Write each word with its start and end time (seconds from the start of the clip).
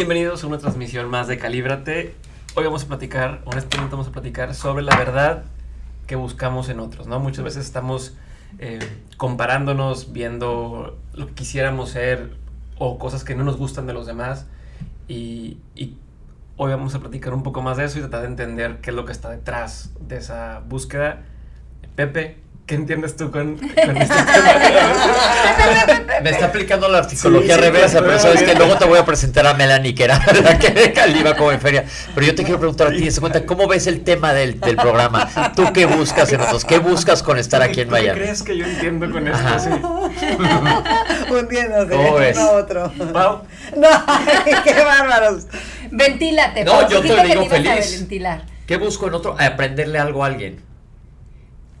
Bienvenidos 0.00 0.42
a 0.42 0.46
una 0.46 0.56
transmisión 0.56 1.10
más 1.10 1.28
de 1.28 1.36
Calíbrate. 1.36 2.14
Hoy 2.54 2.64
vamos 2.64 2.84
a 2.84 2.86
platicar, 2.86 3.42
honestamente 3.44 3.92
vamos 3.92 4.08
a 4.08 4.12
platicar 4.12 4.54
sobre 4.54 4.82
la 4.82 4.96
verdad 4.96 5.44
que 6.06 6.16
buscamos 6.16 6.70
en 6.70 6.80
otros, 6.80 7.06
¿no? 7.06 7.20
Muchas 7.20 7.44
veces 7.44 7.66
estamos 7.66 8.16
eh, 8.60 8.78
comparándonos, 9.18 10.14
viendo 10.14 10.98
lo 11.12 11.26
que 11.26 11.34
quisiéramos 11.34 11.90
ser 11.90 12.30
o 12.78 12.98
cosas 12.98 13.24
que 13.24 13.34
no 13.34 13.44
nos 13.44 13.58
gustan 13.58 13.86
de 13.86 13.92
los 13.92 14.06
demás 14.06 14.46
y, 15.06 15.58
y 15.74 15.98
hoy 16.56 16.70
vamos 16.70 16.94
a 16.94 17.00
platicar 17.00 17.34
un 17.34 17.42
poco 17.42 17.60
más 17.60 17.76
de 17.76 17.84
eso 17.84 17.98
y 17.98 18.00
tratar 18.00 18.22
de 18.22 18.28
entender 18.28 18.80
qué 18.80 18.88
es 18.88 18.96
lo 18.96 19.04
que 19.04 19.12
está 19.12 19.28
detrás 19.28 19.92
de 20.00 20.16
esa 20.16 20.62
búsqueda. 20.66 21.24
Pepe, 21.94 22.38
¿Qué 22.70 22.76
entiendes 22.76 23.16
tú 23.16 23.32
con, 23.32 23.56
con 23.56 23.96
este 23.96 24.14
Me 26.22 26.30
está 26.30 26.44
aplicando 26.46 26.88
la 26.88 27.02
psicología 27.02 27.56
reversa, 27.56 28.00
pero 28.00 28.16
sabes 28.20 28.44
que 28.44 28.54
luego 28.54 28.76
te 28.78 28.84
voy 28.84 28.96
a 28.96 29.04
presentar 29.04 29.44
a 29.48 29.54
Melanie, 29.54 29.92
que 29.92 30.04
era 30.04 30.24
la 30.44 30.56
que 30.56 30.92
caliba 30.92 31.34
como 31.34 31.50
en 31.50 31.60
feria. 31.60 31.84
Pero 32.14 32.28
yo 32.28 32.32
te 32.36 32.44
quiero 32.44 32.60
preguntar 32.60 32.86
a 32.86 32.90
ti, 32.92 33.08
cuenta, 33.18 33.44
¿cómo 33.44 33.66
ves 33.66 33.88
el 33.88 34.04
tema 34.04 34.32
del, 34.34 34.60
del, 34.60 34.76
programa? 34.76 35.28
¿Tú 35.56 35.64
qué 35.72 35.86
buscas 35.86 36.30
en 36.30 36.38
nosotros? 36.38 36.64
¿Qué 36.64 36.78
buscas 36.78 37.24
con 37.24 37.38
estar 37.38 37.60
aquí 37.60 37.80
en 37.80 37.90
Miami? 37.90 38.20
¿Qué 38.20 38.24
crees 38.24 38.42
que 38.44 38.56
yo 38.56 38.64
entiendo 38.64 39.10
con 39.10 39.26
esto? 39.26 39.48
Sí. 39.58 40.26
Un 41.32 41.48
día 41.48 41.68
no 41.70 41.88
sé, 41.88 42.34
no 42.36 42.50
otro. 42.52 42.92
Pau. 43.12 43.42
No, 43.76 43.88
qué 44.62 44.74
bárbaros. 44.74 45.46
Ventílate. 45.90 46.64
No, 46.64 46.88
yo 46.88 47.00
te 47.00 47.24
digo 47.24 47.42
te 47.42 47.48
feliz. 47.48 47.98
Ventilar. 47.98 48.42
¿Qué 48.64 48.76
busco 48.76 49.08
en 49.08 49.14
otro? 49.14 49.34
Aprenderle 49.40 49.98
algo 49.98 50.22
a 50.22 50.28
alguien 50.28 50.69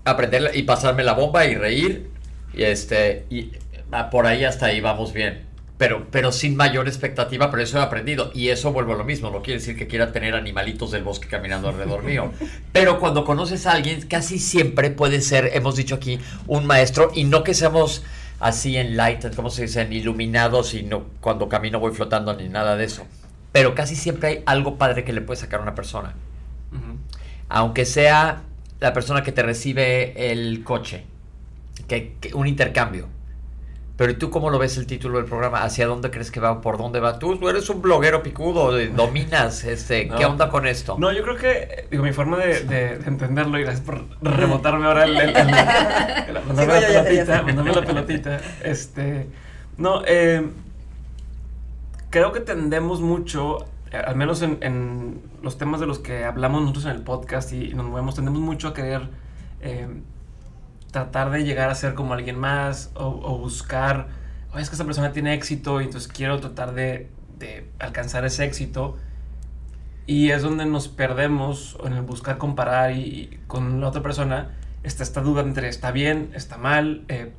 aprender 0.04 0.52
y 0.54 0.62
pasarme 0.62 1.04
la 1.04 1.14
bomba 1.14 1.44
y 1.46 1.54
reír. 1.54 2.10
Y 2.52 2.62
este, 2.62 3.26
y 3.30 3.52
ah, 3.92 4.10
por 4.10 4.26
ahí 4.26 4.44
hasta 4.44 4.66
ahí 4.66 4.80
vamos 4.80 5.12
bien. 5.12 5.48
Pero, 5.78 6.08
pero 6.10 6.30
sin 6.30 6.56
mayor 6.56 6.88
expectativa, 6.88 7.50
pero 7.50 7.62
eso 7.62 7.78
he 7.78 7.82
aprendido. 7.82 8.30
Y 8.34 8.50
eso 8.50 8.70
vuelvo 8.70 8.92
a 8.92 8.96
lo 8.96 9.04
mismo. 9.04 9.30
No 9.30 9.40
quiere 9.40 9.60
decir 9.60 9.78
que 9.78 9.86
quiera 9.86 10.12
tener 10.12 10.34
animalitos 10.34 10.90
del 10.90 11.02
bosque 11.02 11.26
caminando 11.26 11.70
alrededor 11.70 12.02
mío. 12.02 12.32
Pero 12.72 13.00
cuando 13.00 13.24
conoces 13.24 13.66
a 13.66 13.72
alguien, 13.72 14.06
casi 14.06 14.38
siempre 14.38 14.90
puede 14.90 15.22
ser, 15.22 15.52
hemos 15.54 15.76
dicho 15.76 15.94
aquí, 15.94 16.20
un 16.46 16.66
maestro. 16.66 17.10
Y 17.14 17.24
no 17.24 17.44
que 17.44 17.54
seamos 17.54 18.02
así 18.40 18.76
en 18.76 18.96
light, 18.96 19.34
¿cómo 19.34 19.48
se 19.48 19.62
dice? 19.62 19.86
iluminados 19.90 20.74
y 20.74 20.82
no, 20.82 21.04
cuando 21.20 21.48
camino 21.48 21.80
voy 21.80 21.92
flotando 21.92 22.34
ni 22.34 22.50
nada 22.50 22.76
de 22.76 22.84
eso. 22.84 23.06
Pero 23.52 23.74
casi 23.74 23.96
siempre 23.96 24.28
hay 24.28 24.42
algo 24.46 24.76
padre 24.76 25.04
que 25.04 25.12
le 25.12 25.20
puede 25.20 25.40
sacar 25.40 25.60
a 25.60 25.62
una 25.62 25.74
persona. 25.74 26.14
Aunque 27.48 27.84
sea 27.84 28.42
la 28.80 28.92
persona 28.92 29.22
que 29.22 29.32
te 29.32 29.42
recibe 29.42 30.32
el 30.32 30.64
coche, 30.64 31.04
que, 31.86 32.16
un 32.34 32.46
intercambio. 32.46 33.08
Pero 33.96 34.16
tú 34.16 34.30
cómo 34.30 34.48
lo 34.48 34.58
ves 34.58 34.78
el 34.78 34.86
título 34.86 35.18
del 35.18 35.26
programa? 35.26 35.62
¿Hacia 35.62 35.86
dónde 35.86 36.10
crees 36.10 36.30
que 36.30 36.40
va? 36.40 36.62
¿Por 36.62 36.78
dónde 36.78 37.00
va? 37.00 37.18
Tú, 37.18 37.46
eres 37.46 37.68
un 37.68 37.82
bloguero 37.82 38.22
picudo, 38.22 38.72
dominas, 38.96 39.64
este, 39.64 40.08
¿qué 40.08 40.24
onda 40.24 40.48
con 40.48 40.66
esto? 40.66 40.96
No, 40.98 41.12
yo 41.12 41.22
creo 41.22 41.36
que, 41.36 41.86
digo, 41.90 42.02
mi 42.02 42.12
forma 42.12 42.38
de, 42.38 42.94
entenderlo, 43.04 43.58
y 43.58 43.62
gracias 43.64 43.84
por 43.84 44.06
rebotarme 44.22 44.86
ahora 44.86 45.04
el, 45.04 45.16
el, 45.18 45.34
mandarme 46.46 46.80
la 46.80 47.04
pelotita, 47.04 47.42
mandarme 47.42 47.72
la 47.72 47.82
pelotita, 47.82 48.40
este, 48.64 49.26
no, 49.76 50.02
eh, 50.06 50.48
creo 52.08 52.32
que 52.32 52.40
tendemos 52.40 53.02
mucho 53.02 53.66
al 53.92 54.16
menos 54.16 54.42
en, 54.42 55.20
los 55.42 55.58
temas 55.58 55.80
de 55.80 55.86
los 55.86 55.98
que 55.98 56.24
hablamos 56.24 56.60
nosotros 56.60 56.84
en 56.86 56.92
el 56.92 57.02
podcast 57.02 57.52
y 57.52 57.74
nos 57.74 57.86
movemos, 57.86 58.14
tendemos 58.14 58.40
mucho 58.40 58.68
a 58.68 58.74
querer 58.74 59.08
eh, 59.60 59.88
tratar 60.90 61.30
de 61.30 61.44
llegar 61.44 61.70
a 61.70 61.74
ser 61.74 61.94
como 61.94 62.14
alguien 62.14 62.38
más 62.38 62.90
o, 62.94 63.38
buscar, 63.38 64.08
oye, 64.52 64.62
es 64.62 64.68
que 64.68 64.74
esta 64.74 64.84
persona 64.84 65.12
tiene 65.12 65.34
éxito 65.34 65.80
y 65.80 65.84
entonces 65.84 66.10
quiero 66.10 66.38
tratar 66.40 66.74
de, 66.74 67.10
alcanzar 67.78 68.24
ese 68.24 68.44
éxito. 68.44 68.96
Y 70.06 70.30
es 70.30 70.42
donde 70.42 70.66
nos 70.66 70.88
perdemos 70.88 71.78
en 71.84 71.92
el 71.92 72.02
buscar 72.02 72.36
comparar 72.36 72.92
y, 72.92 73.38
con 73.46 73.80
la 73.80 73.88
otra 73.88 74.02
persona. 74.02 74.50
Está 74.82 75.02
esta 75.02 75.20
duda 75.20 75.42
entre 75.42 75.68
está 75.68 75.90
bien, 75.92 76.30
está 76.34 76.58
mal, 76.58 77.04
eh, 77.08 77.32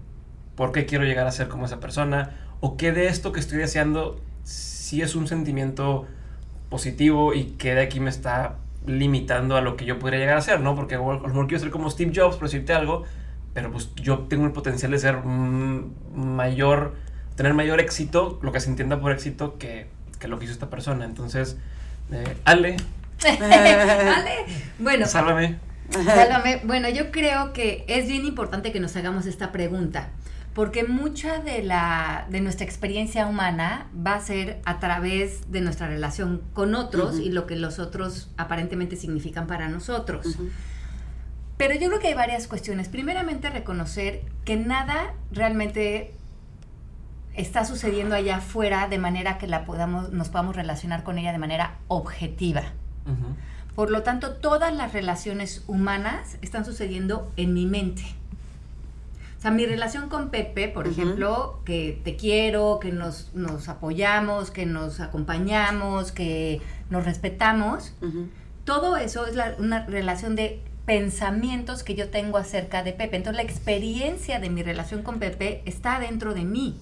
por 0.56 0.72
qué 0.72 0.86
quiero 0.86 1.04
llegar 1.06 1.28
a 1.28 1.32
ser 1.32 1.48
como 1.48 1.66
esa 1.66 1.80
persona, 1.80 2.38
o 2.60 2.78
qué 2.78 2.92
de 2.92 3.08
esto 3.08 3.32
que 3.32 3.40
estoy 3.40 3.58
deseando 3.58 4.22
si 4.44 5.02
es 5.02 5.16
un 5.16 5.28
sentimiento 5.28 6.08
positivo 6.72 7.36
y 7.36 7.44
que 7.44 7.76
de 7.76 7.82
aquí 7.82 8.00
me 8.00 8.10
está 8.10 8.56
limitando 8.88 9.56
a 9.58 9.62
lo 9.62 9.76
que 9.76 9.86
yo 9.86 10.00
podría 10.00 10.20
llegar 10.20 10.38
a 10.38 10.42
ser, 10.42 10.62
¿no? 10.62 10.74
Porque 10.74 10.96
a 10.96 10.98
lo 10.98 11.20
mejor 11.20 11.46
quiero 11.46 11.62
ser 11.62 11.70
como 11.70 11.92
Steve 11.92 12.14
Jobs, 12.16 12.38
por 12.38 12.48
decirte 12.48 12.74
algo, 12.74 13.04
pero 13.54 13.72
pues 13.72 13.94
yo 13.96 14.20
tengo 14.20 14.46
el 14.46 14.54
potencial 14.54 14.90
de 14.90 14.98
ser 14.98 15.18
mayor, 15.24 16.96
tener 17.36 17.54
mayor 17.54 17.80
éxito, 17.80 18.40
lo 18.42 18.52
que 18.52 18.60
se 18.60 18.70
entienda 18.70 19.00
por 19.00 19.12
éxito, 19.12 19.60
que, 19.60 19.88
que 20.20 20.28
lo 20.28 20.40
que 20.40 20.46
hizo 20.46 20.54
esta 20.54 20.70
persona. 20.72 21.06
Entonces, 21.06 21.58
eh, 22.12 22.38
Ale. 22.46 22.78
Ale, 23.28 24.46
bueno. 24.80 25.06
Sálvame. 25.06 25.60
Sálvame. 25.92 26.62
Bueno, 26.64 26.90
yo 26.90 27.12
creo 27.12 27.54
que 27.54 27.84
es 27.88 28.08
bien 28.08 28.26
importante 28.26 28.72
que 28.72 28.80
nos 28.80 28.96
hagamos 28.96 29.26
esta 29.26 29.52
pregunta 29.52 30.10
porque 30.54 30.84
mucha 30.84 31.40
de, 31.40 31.64
la, 31.64 32.28
de 32.30 32.42
nuestra 32.42 32.66
experiencia 32.66 33.26
humana 33.28 33.88
va 33.96 34.16
a 34.16 34.20
ser 34.20 34.62
a 34.66 34.80
través 34.80 35.52
de 35.52 35.62
nuestra 35.62 35.88
relación 35.88 36.42
con 36.54 36.76
otros 36.76 37.20
y 37.20 37.30
lo 37.30 37.48
que 37.48 37.56
los 37.56 37.80
otros 37.80 38.30
aparentemente 38.38 38.98
significan 38.98 39.48
para 39.48 39.70
nosotros. 39.70 40.38
Pero 41.58 41.76
yo 41.76 41.88
creo 41.88 42.00
que 42.00 42.08
hay 42.08 42.16
varias 42.16 42.48
cuestiones. 42.48 42.90
Primeramente, 42.90 43.50
reconocer 43.50 44.24
que 44.44 44.58
nada 44.58 45.14
realmente 45.32 46.14
está 47.34 47.64
sucediendo 47.64 48.16
allá 48.16 48.38
afuera 48.38 48.88
de 48.90 48.98
manera 48.98 49.38
que 49.38 49.48
la 49.48 49.64
podamos, 49.64 50.12
nos 50.12 50.30
podamos 50.30 50.56
relacionar 50.56 51.04
con 51.04 51.18
ella 51.18 51.32
de 51.32 51.38
manera 51.38 51.78
objetiva. 51.88 52.64
Por 53.76 53.90
lo 53.90 54.04
tanto, 54.04 54.34
todas 54.34 54.74
las 54.76 54.92
relaciones 54.92 55.64
humanas 55.68 56.38
están 56.42 56.66
sucediendo 56.66 57.32
en 57.38 57.54
mi 57.54 57.66
mente. 57.66 58.04
O 59.42 59.44
sea, 59.44 59.50
mi 59.50 59.66
relación 59.66 60.08
con 60.08 60.30
Pepe, 60.30 60.68
por 60.68 60.88
ejemplo, 60.88 61.62
que 61.66 62.00
te 62.04 62.16
quiero, 62.16 62.78
que 62.80 62.92
nos, 62.92 63.34
nos, 63.34 63.70
apoyamos, 63.70 64.52
que 64.52 64.68
nos 64.68 65.00
acompañamos, 65.00 66.12
que 66.12 66.62
nos 66.92 67.06
respetamos, 67.06 67.96
todo 68.66 68.98
eso 68.98 69.26
es 69.26 69.36
una 69.58 69.88
relación 69.88 70.36
de 70.36 70.62
pensamientos 70.86 71.82
que 71.82 71.96
yo 71.96 72.10
tengo 72.10 72.38
acerca 72.38 72.84
de 72.84 72.94
Pepe. 72.94 73.18
Entonces 73.18 73.44
la 73.44 73.52
experiencia 73.52 74.40
de 74.40 74.52
mi 74.52 74.62
relación 74.62 75.02
con 75.02 75.18
Pepe 75.18 75.64
está 75.66 76.00
dentro 76.00 76.36
de 76.36 76.44
mí, 76.44 76.80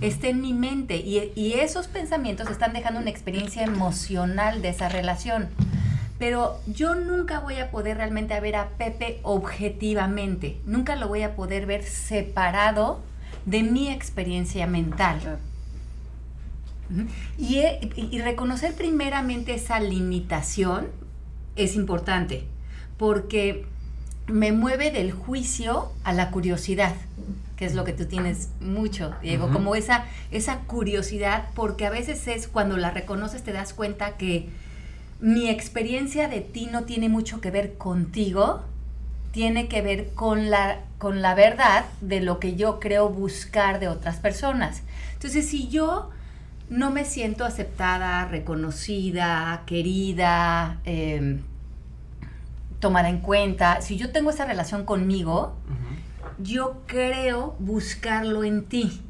está 0.00 0.28
en 0.28 0.40
mi 0.40 0.54
mente. 0.54 0.96
Y, 0.96 1.32
y 1.34 1.52
esos 1.60 1.86
pensamientos 1.86 2.48
están 2.48 2.72
dejando 2.72 2.98
una 2.98 3.10
experiencia 3.10 3.62
emocional 3.62 4.62
de 4.62 4.70
esa 4.70 4.88
relación 4.88 5.50
pero 6.20 6.60
yo 6.66 6.94
nunca 6.94 7.40
voy 7.40 7.56
a 7.56 7.70
poder 7.70 7.96
realmente 7.96 8.38
ver 8.40 8.54
a 8.54 8.68
Pepe 8.76 9.20
objetivamente, 9.22 10.60
nunca 10.66 10.94
lo 10.94 11.08
voy 11.08 11.22
a 11.22 11.34
poder 11.34 11.64
ver 11.64 11.82
separado 11.82 13.00
de 13.46 13.62
mi 13.62 13.88
experiencia 13.88 14.66
mental. 14.66 15.38
Y, 17.38 17.62
y, 17.96 18.20
reconocer 18.20 18.74
primeramente 18.74 19.54
esa 19.54 19.80
limitación 19.80 20.88
es 21.56 21.74
importante, 21.74 22.44
porque 22.98 23.64
me 24.26 24.52
mueve 24.52 24.90
del 24.90 25.12
juicio 25.12 25.90
a 26.04 26.12
la 26.12 26.30
curiosidad, 26.30 26.94
que 27.56 27.64
es 27.64 27.74
lo 27.74 27.84
que 27.84 27.94
tú 27.94 28.04
tienes 28.04 28.50
mucho, 28.60 29.14
Diego, 29.22 29.50
como 29.50 29.74
esa, 29.74 30.04
esa 30.32 30.58
curiosidad, 30.66 31.48
porque 31.54 31.86
a 31.86 31.90
veces 31.90 32.28
es 32.28 32.46
cuando 32.46 32.76
la 32.76 32.90
reconoces 32.90 33.42
te 33.42 33.52
das 33.52 33.72
cuenta 33.72 34.18
que 34.18 34.50
mi 35.20 35.50
experiencia 35.50 36.28
de 36.28 36.40
ti 36.40 36.68
no 36.70 36.84
tiene 36.84 37.08
mucho 37.08 37.40
que 37.40 37.50
ver 37.50 37.76
contigo, 37.76 38.62
tiene 39.32 39.68
que 39.68 39.82
ver 39.82 40.10
con 40.14 40.50
la, 40.50 40.80
con 40.98 41.22
la 41.22 41.34
verdad 41.34 41.84
de 42.00 42.20
lo 42.20 42.40
que 42.40 42.56
yo 42.56 42.80
creo 42.80 43.10
buscar 43.10 43.80
de 43.80 43.88
otras 43.88 44.16
personas. 44.16 44.82
Entonces, 45.12 45.46
si 45.46 45.68
yo 45.68 46.10
no 46.70 46.90
me 46.90 47.04
siento 47.04 47.44
aceptada, 47.44 48.24
reconocida, 48.26 49.62
querida, 49.66 50.80
em, 50.84 51.42
tomada 52.80 53.10
en 53.10 53.18
cuenta, 53.18 53.82
si 53.82 53.98
yo 53.98 54.10
tengo 54.10 54.30
esa 54.30 54.46
relación 54.46 54.84
conmigo, 54.84 55.54
yo 56.38 56.82
creo 56.86 57.56
buscarlo 57.58 58.42
en 58.42 58.64
ti, 58.64 59.02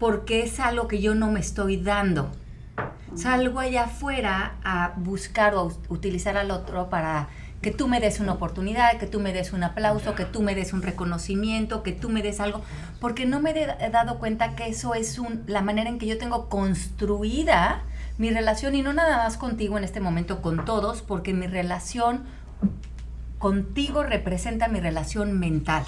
porque 0.00 0.42
es 0.42 0.58
algo 0.58 0.88
que 0.88 1.00
yo 1.00 1.14
no 1.14 1.30
me 1.30 1.38
estoy 1.38 1.76
dando 1.76 2.32
salgo 3.16 3.60
allá 3.60 3.84
afuera 3.84 4.56
a 4.64 4.92
buscar 4.96 5.54
o 5.54 5.72
utilizar 5.88 6.36
al 6.36 6.50
otro 6.50 6.88
para 6.88 7.28
que 7.62 7.70
tú 7.70 7.88
me 7.88 8.00
des 8.00 8.20
una 8.20 8.32
oportunidad, 8.32 8.96
que 8.98 9.06
tú 9.06 9.18
me 9.18 9.32
des 9.32 9.52
un 9.52 9.64
aplauso, 9.64 10.14
que 10.14 10.24
tú 10.24 10.42
me 10.42 10.54
des 10.54 10.72
un 10.72 10.82
reconocimiento, 10.82 11.82
que 11.82 11.92
tú 11.92 12.08
me 12.08 12.22
des 12.22 12.38
algo, 12.38 12.62
porque 13.00 13.26
no 13.26 13.40
me 13.40 13.50
he 13.50 13.90
dado 13.90 14.18
cuenta 14.18 14.54
que 14.54 14.68
eso 14.68 14.94
es 14.94 15.18
un, 15.18 15.42
la 15.46 15.62
manera 15.62 15.90
en 15.90 15.98
que 15.98 16.06
yo 16.06 16.18
tengo 16.18 16.48
construida 16.48 17.82
mi 18.18 18.30
relación 18.30 18.74
y 18.74 18.82
no 18.82 18.92
nada 18.92 19.18
más 19.18 19.36
contigo 19.36 19.78
en 19.78 19.84
este 19.84 20.00
momento, 20.00 20.42
con 20.42 20.64
todos, 20.64 21.02
porque 21.02 21.32
mi 21.32 21.46
relación 21.46 22.24
contigo 23.38 24.02
representa 24.02 24.68
mi 24.68 24.80
relación 24.80 25.38
mental. 25.38 25.84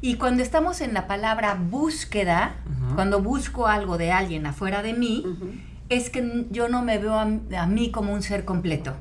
Y 0.00 0.14
cuando 0.14 0.42
estamos 0.42 0.80
en 0.80 0.94
la 0.94 1.06
palabra 1.06 1.54
búsqueda, 1.54 2.56
cuando 2.94 3.20
busco 3.22 3.66
algo 3.66 3.98
de 3.98 4.12
alguien 4.12 4.46
afuera 4.46 4.82
de 4.82 4.94
mí, 4.94 5.24
es 5.88 6.10
que 6.10 6.46
yo 6.50 6.68
no 6.68 6.82
me 6.82 6.98
veo 6.98 7.18
a, 7.18 7.26
mí 7.66 7.90
como 7.90 8.12
un 8.12 8.22
ser 8.22 8.44
completo. 8.44 8.96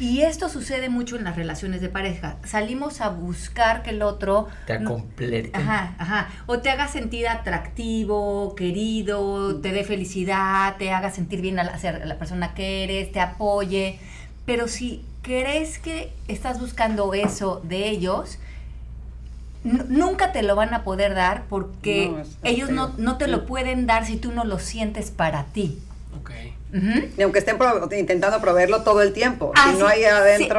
Y 0.00 0.22
esto 0.22 0.48
sucede 0.48 0.88
mucho 0.88 1.16
en 1.16 1.24
las 1.24 1.36
relaciones 1.36 1.80
de 1.80 1.88
pareja. 1.88 2.36
Salimos 2.44 3.00
a 3.00 3.10
buscar 3.10 3.82
que 3.82 3.90
el 3.90 4.02
otro... 4.02 4.48
Te 4.66 4.82
complete. 4.82 5.52
Ajá, 5.54 5.94
ajá. 5.98 6.28
O 6.46 6.58
te 6.58 6.70
haga 6.70 6.88
sentir 6.88 7.28
atractivo, 7.28 8.54
querido, 8.56 9.60
te 9.60 9.72
dé 9.72 9.84
felicidad, 9.84 10.76
te 10.78 10.92
haga 10.92 11.10
sentir 11.10 11.40
bien 11.40 11.60
a 11.60 11.64
la, 11.64 11.74
a 11.74 12.06
la 12.06 12.18
persona 12.18 12.54
que 12.54 12.82
eres, 12.84 13.12
te 13.12 13.20
apoye. 13.20 14.00
Pero 14.46 14.66
si 14.66 15.04
crees 15.22 15.78
que 15.78 16.12
estás 16.28 16.60
buscando 16.60 17.14
eso 17.14 17.62
de 17.64 17.88
ellos, 17.88 18.38
nunca 19.64 20.32
te 20.32 20.42
lo 20.42 20.54
van 20.54 20.74
a 20.74 20.84
poder 20.84 21.14
dar 21.14 21.44
porque 21.48 22.12
ellos 22.42 22.70
no, 22.70 22.94
no, 22.98 23.16
te 23.16 23.28
lo 23.28 23.46
pueden 23.46 23.86
dar 23.86 24.06
si 24.06 24.16
tú 24.16 24.32
no 24.32 24.44
lo 24.44 24.58
sientes 24.58 25.10
para 25.10 25.44
ti. 25.46 25.78
Ok. 26.20 26.30
Y 27.16 27.22
aunque 27.22 27.38
estén 27.38 27.56
intentando 27.96 28.40
proveerlo 28.40 28.82
todo 28.82 29.00
el 29.00 29.12
tiempo, 29.12 29.52
si 29.54 29.78
no 29.78 29.86
hay 29.86 30.02
adentro, 30.04 30.58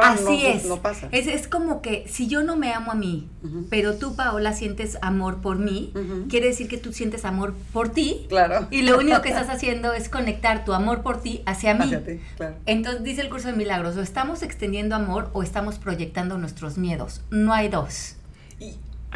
no, 0.66 0.80
pasa. 0.80 1.08
Es, 1.12 1.26
es, 1.26 1.46
como 1.46 1.82
que 1.82 2.06
si 2.08 2.26
yo 2.26 2.42
no 2.42 2.56
me 2.56 2.72
amo 2.72 2.92
a 2.92 2.94
mí, 2.94 3.28
pero 3.68 3.96
tú, 3.96 4.16
Paola, 4.16 4.54
sientes 4.54 4.96
amor 5.02 5.42
por 5.42 5.58
mí, 5.58 5.92
quiere 6.30 6.46
decir 6.46 6.68
que 6.68 6.78
tú 6.78 6.94
sientes 6.94 7.26
amor 7.26 7.54
por 7.72 7.90
ti. 7.90 8.24
Claro. 8.30 8.66
Y 8.70 8.82
lo 8.82 8.98
único 8.98 9.20
que 9.20 9.28
estás 9.30 9.50
haciendo 9.50 9.92
es 9.92 10.08
conectar 10.08 10.64
tu 10.64 10.72
amor 10.72 11.02
por 11.02 11.20
ti 11.20 11.42
hacia 11.44 11.74
mí. 11.74 11.84
Hacia 11.84 12.02
ti, 12.02 12.20
claro. 12.36 12.56
Entonces 12.64 13.02
dice 13.02 13.20
el 13.20 13.28
curso 13.28 13.48
de 13.48 13.54
milagros, 13.54 13.96
o 13.98 14.02
estamos 14.02 14.42
extendiendo 14.42 14.94
amor 14.94 15.28
o 15.34 15.42
estamos 15.42 15.78
proyectando 15.78 16.38
nuestros 16.38 16.78
miedos. 16.78 17.20
No 17.30 17.52
hay 17.52 17.68
dos. 17.68 18.16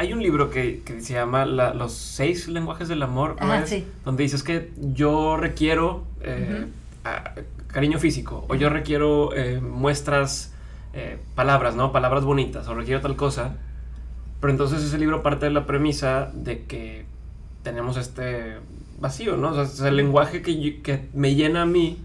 Hay 0.01 0.13
un 0.13 0.23
libro 0.23 0.49
que, 0.49 0.81
se 0.99 1.13
llama 1.13 1.45
Los 1.45 1.93
seis 1.93 2.47
lenguajes 2.47 2.87
del 2.87 3.03
amor, 3.03 3.35
donde 4.03 4.23
dices 4.23 4.41
que 4.41 4.71
yo 4.79 5.37
requiero 5.37 6.05
eh, 6.21 6.65
cariño 7.67 7.99
físico, 7.99 8.43
o 8.49 8.55
yo 8.55 8.69
requiero 8.69 9.31
eh, 9.35 9.61
muestras, 9.61 10.55
eh, 10.93 11.19
palabras, 11.35 11.75
¿no? 11.75 11.91
Palabras 11.91 12.23
bonitas, 12.23 12.67
o 12.67 12.73
requiero 12.73 12.99
tal 12.99 13.15
cosa. 13.15 13.57
Pero 14.39 14.49
entonces 14.49 14.81
ese 14.81 14.97
libro 14.97 15.21
parte 15.21 15.45
de 15.45 15.51
la 15.51 15.67
premisa 15.67 16.31
de 16.33 16.63
que 16.63 17.05
tenemos 17.61 17.95
este 17.95 18.57
vacío, 18.99 19.37
¿no? 19.37 19.51
O 19.51 19.65
sea, 19.67 19.87
el 19.87 19.97
lenguaje 19.97 20.41
que, 20.41 20.81
que 20.81 21.09
me 21.13 21.35
llena 21.35 21.61
a 21.61 21.67
mí, 21.67 21.99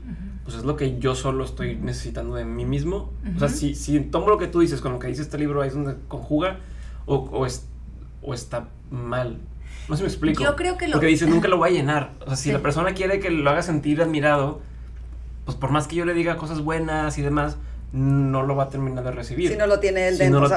pues 0.45 0.55
es 0.59 0.65
lo 0.65 0.77
que 0.77 0.99
yo 0.99 1.15
solo 1.15 1.47
estoy 1.47 1.77
necesitando 1.77 2.35
de 2.35 2.45
mí 2.45 2.67
mismo. 2.67 3.11
O 3.35 3.39
sea, 3.39 3.49
si, 3.49 3.75
si 3.75 3.99
tomo 4.01 4.29
lo 4.29 4.37
que 4.37 4.49
tú 4.49 4.61
dices 4.61 4.83
con 4.83 4.93
lo 4.93 4.99
que 4.99 5.07
dice 5.07 5.23
este 5.23 5.39
libro, 5.39 5.63
ahí 5.63 5.69
es 5.69 5.75
donde 5.75 5.95
conjuga, 6.09 6.59
o, 7.07 7.17
o 7.33 7.47
es 7.47 7.65
o 8.27 8.35
está 8.35 8.69
mal. 8.91 9.39
No 9.89 9.95
sé 9.95 9.99
si 9.99 10.03
me 10.03 10.09
explico. 10.09 10.43
Yo 10.43 10.57
creo 10.57 10.77
que 10.77 10.89
lo... 10.89 10.95
Porque 10.95 11.07
dice, 11.07 11.27
nunca 11.27 11.49
lo 11.49 11.57
voy 11.59 11.71
a 11.71 11.73
llenar. 11.73 12.11
O 12.23 12.27
sea, 12.27 12.37
si 12.37 12.53
la 12.53 12.59
persona 12.59 12.93
quiere 12.93 13.21
que 13.21 13.31
lo 13.31 13.49
haga 13.49 13.63
sentir 13.63 14.03
admirado, 14.03 14.61
pues 15.45 15.57
por 15.57 15.71
más 15.71 15.87
que 15.87 15.97
yo 15.97 16.05
le 16.05 16.13
diga 16.13 16.37
cosas 16.37 16.61
buenas 16.61 17.17
y 17.19 17.23
demás, 17.23 17.57
no 17.93 18.43
lo 18.43 18.57
va 18.57 18.65
a 18.65 18.69
terminar 18.69 19.05
de 19.05 19.13
recibir. 19.13 19.51
Si 19.51 19.57
no 19.57 19.67
lo 19.67 19.79
tiene 19.79 20.09
él 20.09 20.19
dentro. 20.19 20.49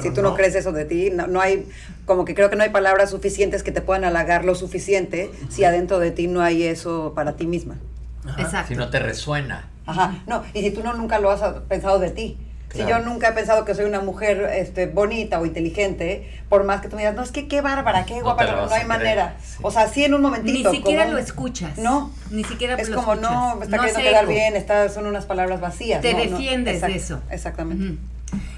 si 0.00 0.14
tú 0.14 0.22
¿no? 0.22 0.34
crees 0.34 0.54
eso 0.54 0.72
de 0.72 0.84
ti, 0.84 1.10
no, 1.10 1.40
hay, 1.40 1.68
como 2.06 2.24
que 2.24 2.34
creo 2.34 2.50
que 2.50 2.56
no 2.56 2.62
hay 2.62 2.70
palabras 2.70 3.10
suficientes 3.10 3.62
que 3.62 3.72
te 3.72 3.82
puedan 3.82 4.04
halagar 4.04 4.44
lo 4.44 4.54
suficiente 4.54 5.30
si 5.48 5.64
adentro 5.64 5.98
de 5.98 6.12
ti 6.12 6.28
no 6.28 6.40
hay 6.40 6.62
eso 6.62 7.12
para 7.14 7.32
ti 7.34 7.46
misma. 7.46 7.76
Exacto. 8.38 8.68
Si 8.68 8.74
no 8.76 8.88
te 8.90 9.00
resuena. 9.00 9.68
Ajá, 9.84 10.22
no, 10.28 10.44
y 10.54 10.62
si 10.62 10.70
tú 10.70 10.84
no 10.84 10.94
nunca 10.94 11.18
lo 11.18 11.30
has 11.30 11.42
pensado 11.68 11.98
de 11.98 12.10
ti. 12.10 12.38
Si 12.72 12.78
yo 12.86 12.98
nunca 13.00 13.28
he 13.28 13.32
pensado 13.32 13.64
que 13.64 13.74
soy 13.74 13.84
una 13.84 14.00
mujer 14.00 14.50
este, 14.54 14.86
bonita 14.86 15.40
o 15.40 15.46
inteligente, 15.46 16.28
por 16.48 16.64
más 16.64 16.80
que 16.80 16.88
tú 16.88 16.96
me 16.96 17.02
digas, 17.02 17.14
no, 17.14 17.22
es 17.22 17.30
que 17.30 17.46
qué 17.48 17.60
bárbara, 17.60 18.04
qué 18.06 18.22
guapa, 18.22 18.44
no, 18.44 18.66
no 18.66 18.72
hay 18.72 18.84
manera. 18.86 19.36
O 19.60 19.70
sea, 19.70 19.88
sí 19.88 20.04
en 20.04 20.14
un 20.14 20.22
momentito. 20.22 20.70
Ni 20.70 20.76
siquiera 20.76 21.06
lo 21.06 21.18
escuchas. 21.18 21.76
No. 21.78 22.10
Ni 22.30 22.44
siquiera 22.44 22.74
es 22.76 22.88
lo 22.88 22.96
como, 22.96 23.12
escuchas. 23.12 23.32
no, 23.32 23.56
me 23.56 23.64
está 23.66 23.78
queriendo 23.78 24.00
quedar 24.00 24.26
bien, 24.26 24.56
está, 24.56 24.88
son 24.88 25.06
unas 25.06 25.26
palabras 25.26 25.60
vacías. 25.60 26.00
Te 26.00 26.14
defiendes 26.14 26.80
de 26.80 26.94
eso. 26.94 27.20
Exactamente. 27.30 27.98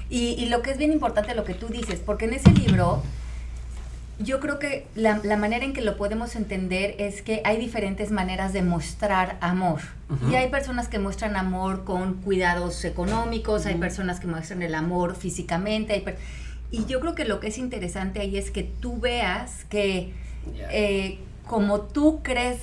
y, 0.09 0.35
y 0.37 0.45
lo 0.45 0.61
que 0.61 0.71
es 0.71 0.77
bien 0.77 0.93
importante 0.93 1.35
lo 1.35 1.43
que 1.43 1.53
tú 1.53 1.67
dices, 1.67 1.99
porque 1.99 2.25
en 2.25 2.33
ese 2.33 2.51
libro 2.51 3.03
yo 4.19 4.39
creo 4.39 4.59
que 4.59 4.87
la, 4.95 5.19
manera 5.37 5.65
en 5.65 5.73
que 5.73 5.81
lo 5.81 5.97
podemos 5.97 6.35
entender 6.35 6.95
es 6.99 7.21
que 7.21 7.41
hay 7.43 7.57
diferentes 7.57 8.11
maneras 8.11 8.53
de 8.53 8.61
mostrar 8.61 9.37
amor. 9.41 9.81
Y 10.29 10.35
hay 10.35 10.49
personas 10.49 10.87
que 10.87 10.99
muestran 10.99 11.35
amor 11.35 11.83
con 11.83 12.15
cuidados 12.15 12.85
económicos, 12.85 13.65
hay 13.65 13.75
personas 13.75 14.19
que 14.19 14.27
muestran 14.27 14.61
el 14.61 14.75
amor 14.75 15.15
físicamente. 15.15 16.03
y 16.71 16.85
yo 16.85 16.99
creo 16.99 17.15
que 17.15 17.25
lo 17.25 17.39
que 17.39 17.47
es 17.47 17.57
interesante 17.57 18.19
ahí 18.19 18.37
es 18.37 18.51
que 18.51 18.63
tú 18.63 18.99
veas 18.99 19.65
que 19.65 20.13
eh, 20.71 21.19
como 21.47 21.81
tú 21.81 22.21
crees 22.23 22.59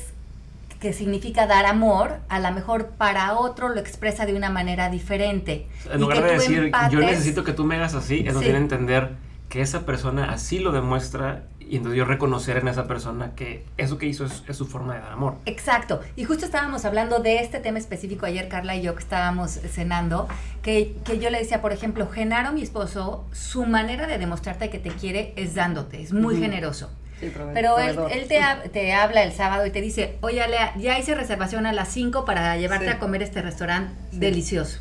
que 0.81 0.93
significa 0.93 1.47
dar 1.47 1.65
amor, 1.67 2.17
a 2.29 2.41
lo 2.41 2.51
mejor 2.51 2.89
para 2.89 3.39
otro 3.39 3.69
lo 3.69 3.79
expresa 3.79 4.27
de 4.27 4.35
una 4.35 4.51
manera 4.51 4.91
diferente. 4.91 5.67
En 5.93 6.01
lugar 6.01 6.25
de 6.25 6.33
decir, 6.33 6.73
yo 6.91 6.99
necesito 6.99 7.45
que 7.45 7.53
tú 7.53 7.65
me 7.65 7.77
hagas 7.77 7.95
así, 7.95 8.25
eso 8.27 8.41
tiene 8.41 8.59
entender 8.59 9.11
que 9.53 9.61
esa 9.61 9.85
persona 9.85 10.33
así 10.33 10.61
lo 10.61 10.73
demuestra 10.73 11.43
y 11.61 11.77
entonces 11.77 11.99
yo 11.99 12.07
reconocer 12.07 12.57
en 12.57 12.69
esa 12.69 12.87
persona 12.87 13.35
que 13.37 13.67
eso 13.77 13.99
que 13.99 14.07
hizo 14.07 14.25
es, 14.25 14.57
su 14.57 14.65
forma 14.67 14.95
de 14.95 15.01
dar 15.01 15.13
amor. 15.13 15.35
Exacto. 15.45 16.01
Y 16.17 16.25
justo 16.25 16.47
estábamos 16.47 16.87
hablando 16.87 17.19
de 17.19 17.41
este 17.41 17.61
tema 17.61 17.79
específico 17.79 18.25
ayer, 18.25 18.49
Carla 18.49 18.77
y 18.77 18.81
yo, 18.81 18.95
que 18.95 19.03
estábamos 19.03 19.51
cenando, 19.51 20.27
que, 20.63 20.97
que 21.05 21.19
yo 21.19 21.29
le 21.29 21.39
decía, 21.39 21.61
por 21.61 21.73
ejemplo, 21.73 22.09
Genaro, 22.09 22.53
mi 22.53 22.63
esposo, 22.63 23.27
su 23.33 23.67
manera 23.67 24.07
de 24.07 24.17
demostrarte 24.17 24.71
que 24.71 24.79
te 24.79 24.89
quiere 24.89 25.35
es 25.37 25.55
dándote, 25.55 26.01
es 26.01 26.15
muy 26.15 26.39
generoso. 26.39 26.91
Pero 27.53 27.79
él, 27.79 27.99
él 28.11 28.29
te, 28.29 28.41
te, 28.71 28.95
habla 28.95 29.23
el 29.23 29.33
sábado 29.33 29.67
y 29.67 29.71
te 29.71 29.83
dice, 29.83 30.17
oye, 30.23 30.49
Lea, 30.49 30.75
ya 30.79 30.99
hice 30.99 31.15
reservación 31.15 31.67
a 31.67 31.75
las 31.75 31.89
5 31.89 32.25
para 32.25 32.57
llevarte 32.57 32.89
a 32.89 32.99
comer 32.99 33.23
este 33.23 33.43
restaurante 33.43 33.93
delicioso. 34.13 34.81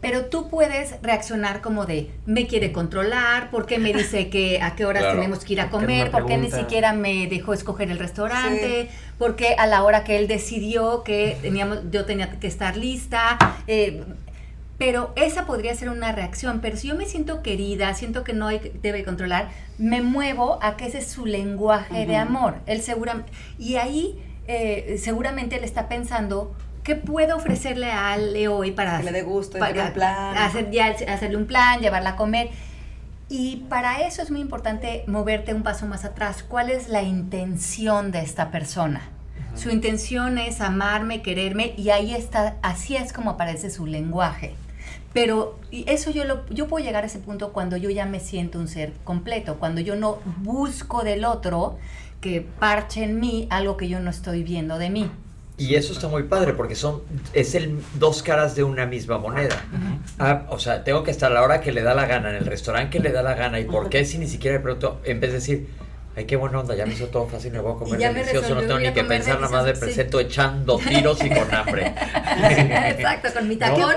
Pero 0.00 0.26
tú 0.26 0.48
puedes 0.48 0.94
reaccionar 1.02 1.60
como 1.60 1.84
de, 1.84 2.10
me 2.24 2.46
quiere 2.46 2.72
controlar, 2.72 3.50
¿por 3.50 3.66
qué 3.66 3.78
me 3.78 3.92
dice 3.92 4.30
que 4.30 4.62
a 4.62 4.74
qué 4.74 4.86
horas 4.86 5.14
tenemos 5.14 5.44
que 5.44 5.52
ir 5.52 5.60
a 5.60 5.68
comer? 5.68 6.10
¿Por 6.10 6.26
qué 6.26 6.38
ni 6.38 6.50
siquiera 6.50 6.94
me 6.94 7.26
dejó 7.26 7.52
escoger 7.52 7.90
el 7.90 7.98
restaurante? 7.98 8.88
¿Por 9.18 9.36
qué 9.36 9.54
a 9.58 9.66
la 9.66 9.82
hora 9.82 10.02
que 10.02 10.16
él 10.18 10.26
decidió 10.26 11.02
que 11.02 11.36
teníamos, 11.42 11.80
yo 11.90 12.06
tenía 12.06 12.30
que 12.30 12.46
estar 12.46 12.76
lista? 12.76 13.38
Eh, 13.66 14.02
pero 14.80 15.12
esa 15.14 15.44
podría 15.44 15.74
ser 15.74 15.90
una 15.90 16.10
reacción. 16.12 16.60
Pero 16.62 16.78
si 16.78 16.88
yo 16.88 16.94
me 16.94 17.04
siento 17.04 17.42
querida, 17.42 17.92
siento 17.92 18.24
que 18.24 18.32
no 18.32 18.46
hay, 18.46 18.72
debe 18.82 19.04
controlar, 19.04 19.50
me 19.76 20.00
muevo 20.00 20.58
a 20.62 20.78
que 20.78 20.86
ese 20.86 21.00
es 21.00 21.06
su 21.08 21.26
lenguaje 21.26 22.06
de 22.06 22.16
amor. 22.16 22.54
Él 22.64 22.80
seguramente, 22.80 23.30
y 23.58 23.76
ahí 23.76 24.18
eh, 24.48 24.96
seguramente 24.98 25.56
él 25.56 25.64
está 25.64 25.86
pensando, 25.86 26.54
¿Qué 26.82 26.96
puedo 26.96 27.36
ofrecerle 27.36 27.90
a 27.90 28.12
Ale 28.12 28.48
hoy 28.48 28.70
para... 28.70 28.98
Que 28.98 29.04
le 29.04 29.12
dé 29.12 29.22
gusto, 29.22 29.58
para, 29.58 29.86
un 29.86 29.92
plan. 29.92 30.36
Hacer, 30.36 30.70
ya, 30.70 30.86
hacerle 30.86 31.36
un 31.36 31.46
plan, 31.46 31.80
llevarla 31.80 32.10
a 32.10 32.16
comer. 32.16 32.50
Y 33.28 33.64
para 33.68 34.06
eso 34.06 34.22
es 34.22 34.30
muy 34.30 34.40
importante 34.40 35.04
moverte 35.06 35.54
un 35.54 35.62
paso 35.62 35.86
más 35.86 36.04
atrás. 36.04 36.42
¿Cuál 36.42 36.70
es 36.70 36.88
la 36.88 37.02
intención 37.02 38.10
de 38.10 38.20
esta 38.20 38.50
persona? 38.50 39.02
Su 39.54 39.70
intención 39.70 40.38
es 40.38 40.60
amarme, 40.60 41.22
quererme, 41.22 41.74
y 41.76 41.90
ahí 41.90 42.14
está, 42.14 42.56
así 42.62 42.96
es 42.96 43.12
como 43.12 43.30
aparece 43.30 43.70
su 43.70 43.86
lenguaje. 43.86 44.54
Pero 45.12 45.58
eso 45.72 46.10
yo, 46.10 46.24
lo, 46.24 46.46
yo 46.50 46.68
puedo 46.68 46.84
llegar 46.84 47.02
a 47.02 47.06
ese 47.08 47.18
punto 47.18 47.52
cuando 47.52 47.76
yo 47.76 47.90
ya 47.90 48.06
me 48.06 48.20
siento 48.20 48.58
un 48.58 48.68
ser 48.68 48.92
completo, 49.04 49.58
cuando 49.58 49.80
yo 49.80 49.96
no 49.96 50.18
busco 50.38 51.02
del 51.02 51.24
otro 51.24 51.78
que 52.20 52.40
parche 52.40 53.04
en 53.04 53.18
mí 53.18 53.48
algo 53.50 53.76
que 53.76 53.88
yo 53.88 53.98
no 54.00 54.10
estoy 54.10 54.44
viendo 54.44 54.78
de 54.78 54.90
mí. 54.90 55.10
Y 55.60 55.74
eso 55.74 55.92
está 55.92 56.08
muy 56.08 56.22
padre 56.22 56.54
porque 56.54 56.74
son 56.74 57.02
es 57.34 57.54
el 57.54 57.82
dos 57.98 58.22
caras 58.22 58.54
de 58.54 58.64
una 58.64 58.86
misma 58.86 59.18
moneda. 59.18 59.62
Ah, 60.18 60.46
o 60.48 60.58
sea, 60.58 60.84
tengo 60.84 61.04
que 61.04 61.10
estar 61.10 61.30
a 61.30 61.34
la 61.34 61.42
hora 61.42 61.60
que 61.60 61.70
le 61.70 61.82
da 61.82 61.92
la 61.92 62.06
gana, 62.06 62.30
en 62.30 62.36
el 62.36 62.46
restaurante 62.46 62.96
que 62.96 63.00
le 63.00 63.12
da 63.12 63.22
la 63.22 63.34
gana. 63.34 63.60
¿Y 63.60 63.64
por 63.66 63.90
qué 63.90 64.06
si 64.06 64.16
ni 64.16 64.26
siquiera 64.26 64.56
de 64.56 64.62
pronto, 64.62 65.02
en 65.04 65.20
vez 65.20 65.32
de 65.32 65.36
decir, 65.36 65.68
ay, 66.16 66.24
qué 66.24 66.36
buena 66.36 66.60
onda, 66.60 66.74
ya 66.74 66.86
me 66.86 66.94
hizo 66.94 67.08
todo 67.08 67.26
fácil, 67.26 67.52
me 67.52 67.58
voy 67.58 67.74
a 67.74 67.76
comer 67.76 68.14
delicioso, 68.14 68.54
no 68.54 68.62
tengo 68.62 68.78
ni 68.78 68.90
que 68.90 69.04
pensar 69.04 69.38
nada 69.38 69.52
más 69.52 69.66
de 69.66 69.74
presento 69.74 70.18
echando 70.18 70.78
tiros 70.88 71.22
y 71.22 71.28
con 71.28 71.54
hambre. 71.54 71.92
Exacto, 72.88 73.28
con 73.34 73.46
mi 73.46 73.56
tacón 73.56 73.96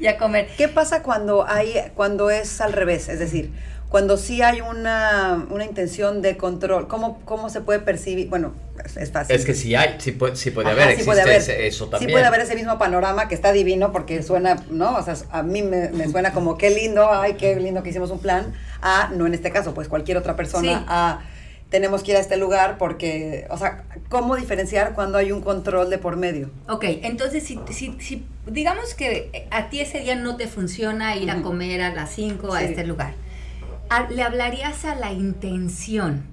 y 0.00 0.04
a 0.08 0.18
comer. 0.18 0.48
¿Qué 0.56 0.66
pasa 0.66 1.04
cuando 1.04 1.46
hay 1.46 1.76
cuando 1.94 2.28
es 2.28 2.60
al 2.60 2.72
revés? 2.72 3.08
Es 3.08 3.20
decir, 3.20 3.52
cuando 3.88 4.18
sí 4.18 4.42
hay 4.42 4.60
una, 4.60 5.46
una 5.50 5.64
intención 5.64 6.20
de 6.20 6.36
control, 6.36 6.88
¿cómo, 6.88 7.20
¿cómo 7.24 7.48
se 7.48 7.62
puede 7.62 7.80
percibir? 7.80 8.28
Bueno, 8.28 8.52
es 9.00 9.10
fácil. 9.10 9.34
Es 9.34 9.46
que 9.46 9.54
sí 9.54 9.74
hay, 9.74 9.96
sí 9.98 10.12
puede, 10.12 10.36
sí 10.36 10.50
puede 10.50 10.70
haber, 10.70 10.90
existe 10.90 11.66
eso 11.66 11.88
también. 11.88 12.10
Sí 12.10 12.12
puede 12.12 12.26
haber 12.26 12.42
ese 12.42 12.54
mismo 12.54 12.78
panorama 12.78 13.28
que 13.28 13.34
está 13.34 13.50
divino 13.50 13.90
porque 13.90 14.22
suena, 14.22 14.62
¿no? 14.70 14.96
O 14.96 15.02
sea, 15.02 15.16
a 15.30 15.42
mí 15.42 15.62
me, 15.62 15.90
suena 16.10 16.32
como 16.32 16.58
qué 16.58 16.68
lindo, 16.68 17.10
ay, 17.10 17.34
qué 17.34 17.56
lindo 17.56 17.82
que 17.82 17.88
hicimos 17.88 18.10
un 18.10 18.18
plan, 18.18 18.52
a, 18.82 19.10
no 19.14 19.26
en 19.26 19.32
este 19.32 19.50
caso, 19.50 19.72
pues 19.72 19.88
cualquier 19.88 20.18
otra 20.18 20.36
persona, 20.36 20.84
a 20.86 21.20
tenemos 21.70 22.02
que 22.02 22.12
ir 22.12 22.16
a 22.16 22.20
este 22.20 22.38
lugar 22.38 22.78
porque, 22.78 23.46
o 23.50 23.58
sea, 23.58 23.84
¿cómo 24.08 24.36
diferenciar 24.36 24.94
cuando 24.94 25.18
hay 25.18 25.32
un 25.32 25.42
control 25.42 25.90
de 25.90 25.98
por 25.98 26.16
medio? 26.16 26.50
Ok, 26.66 26.84
entonces 27.02 27.42
si, 27.42 27.60
si, 27.70 27.94
si 28.00 28.24
digamos 28.46 28.94
que 28.94 29.46
a 29.50 29.68
ti 29.68 29.80
ese 29.80 30.00
día 30.00 30.14
no 30.14 30.36
te 30.36 30.46
funciona 30.46 31.14
ir 31.16 31.30
a 31.30 31.42
comer 31.42 31.82
a 31.82 31.92
las 31.92 32.14
5 32.14 32.54
a 32.54 32.62
este 32.62 32.84
lugar 32.84 33.12
le 34.10 34.22
hablarías 34.22 34.84
a 34.84 34.94
la 34.94 35.12
intención 35.12 36.24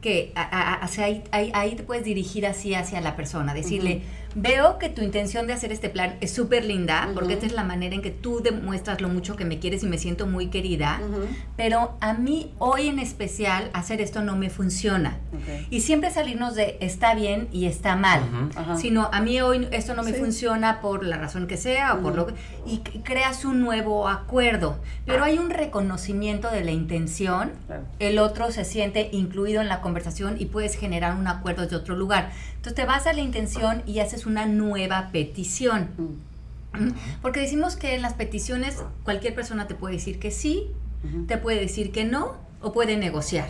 que 0.00 0.32
ahí, 0.34 1.74
te 1.76 1.82
puedes 1.82 2.04
dirigir 2.04 2.46
así 2.46 2.74
hacia 2.74 3.00
la 3.00 3.16
persona, 3.16 3.54
decirle, 3.54 4.02
veo 4.36 4.78
que 4.78 4.90
tu 4.90 5.02
intención 5.02 5.46
de 5.46 5.54
hacer 5.54 5.72
este 5.72 5.88
plan 5.88 6.16
es 6.20 6.30
súper 6.30 6.64
linda, 6.66 7.08
porque 7.14 7.32
esta 7.32 7.46
es 7.46 7.52
la 7.52 7.64
manera 7.64 7.94
en 7.94 8.02
que 8.02 8.10
tú 8.10 8.40
demuestras 8.42 9.00
lo 9.00 9.08
mucho 9.08 9.34
que 9.34 9.46
me 9.46 9.58
quieres 9.58 9.82
y 9.82 9.86
me 9.86 9.96
siento 9.96 10.26
muy 10.26 10.48
querida, 10.48 11.00
pero 11.56 11.96
a 12.00 12.12
mí 12.12 12.52
hoy 12.58 12.88
en 12.88 12.98
especial 12.98 13.70
hacer 13.72 14.02
esto 14.02 14.22
no 14.22 14.36
me 14.36 14.50
funciona. 14.50 15.16
Y 15.70 15.80
siempre 15.80 16.10
salirnos 16.10 16.54
de 16.54 16.76
está 16.80 17.14
bien 17.14 17.48
y 17.50 17.64
está 17.64 17.96
mal, 17.96 18.20
sino 18.76 19.08
a 19.10 19.22
mí 19.22 19.40
hoy 19.40 19.68
esto 19.72 19.94
no 19.94 20.02
me 20.02 20.12
funciona 20.12 20.82
por 20.82 21.04
la 21.04 21.16
razón 21.16 21.46
que 21.46 21.56
sea 21.56 21.94
o 21.94 22.00
por 22.00 22.14
lo 22.14 22.26
que... 22.26 22.34
Y 22.66 22.78
creas 23.04 23.46
un 23.46 23.62
nuevo 23.62 24.06
acuerdo, 24.06 24.78
pero 25.06 25.24
hay 25.24 25.38
un 25.38 25.48
reconocimiento 25.48 26.50
de 26.50 26.62
la 26.62 26.72
intención, 26.72 27.52
el 28.00 28.18
otro 28.18 28.52
se 28.52 28.66
siente 28.66 29.08
incluido 29.12 29.62
en 29.62 29.68
la 29.68 29.80
conversación 29.80 30.36
y 30.38 30.46
puedes 30.46 30.76
generar 30.76 31.16
un 31.16 31.26
acuerdo 31.26 31.62
desde 31.62 31.76
otro 31.76 31.96
lugar. 31.96 32.32
Entonces 32.56 32.74
te 32.74 32.84
vas 32.84 33.06
a 33.06 33.12
la 33.12 33.20
intención 33.20 33.82
y 33.86 34.00
haces 34.00 34.25
una 34.26 34.46
nueva 34.46 35.10
petición. 35.12 35.88
Mm. 35.96 36.90
Porque 37.22 37.40
decimos 37.40 37.76
que 37.76 37.94
en 37.94 38.02
las 38.02 38.14
peticiones 38.14 38.82
cualquier 39.04 39.34
persona 39.34 39.66
te 39.66 39.74
puede 39.74 39.94
decir 39.94 40.18
que 40.18 40.30
sí, 40.30 40.70
te 41.28 41.38
puede 41.38 41.60
decir 41.60 41.92
que 41.92 42.04
no 42.04 42.34
o 42.60 42.72
puede 42.72 42.96
negociar. 42.96 43.48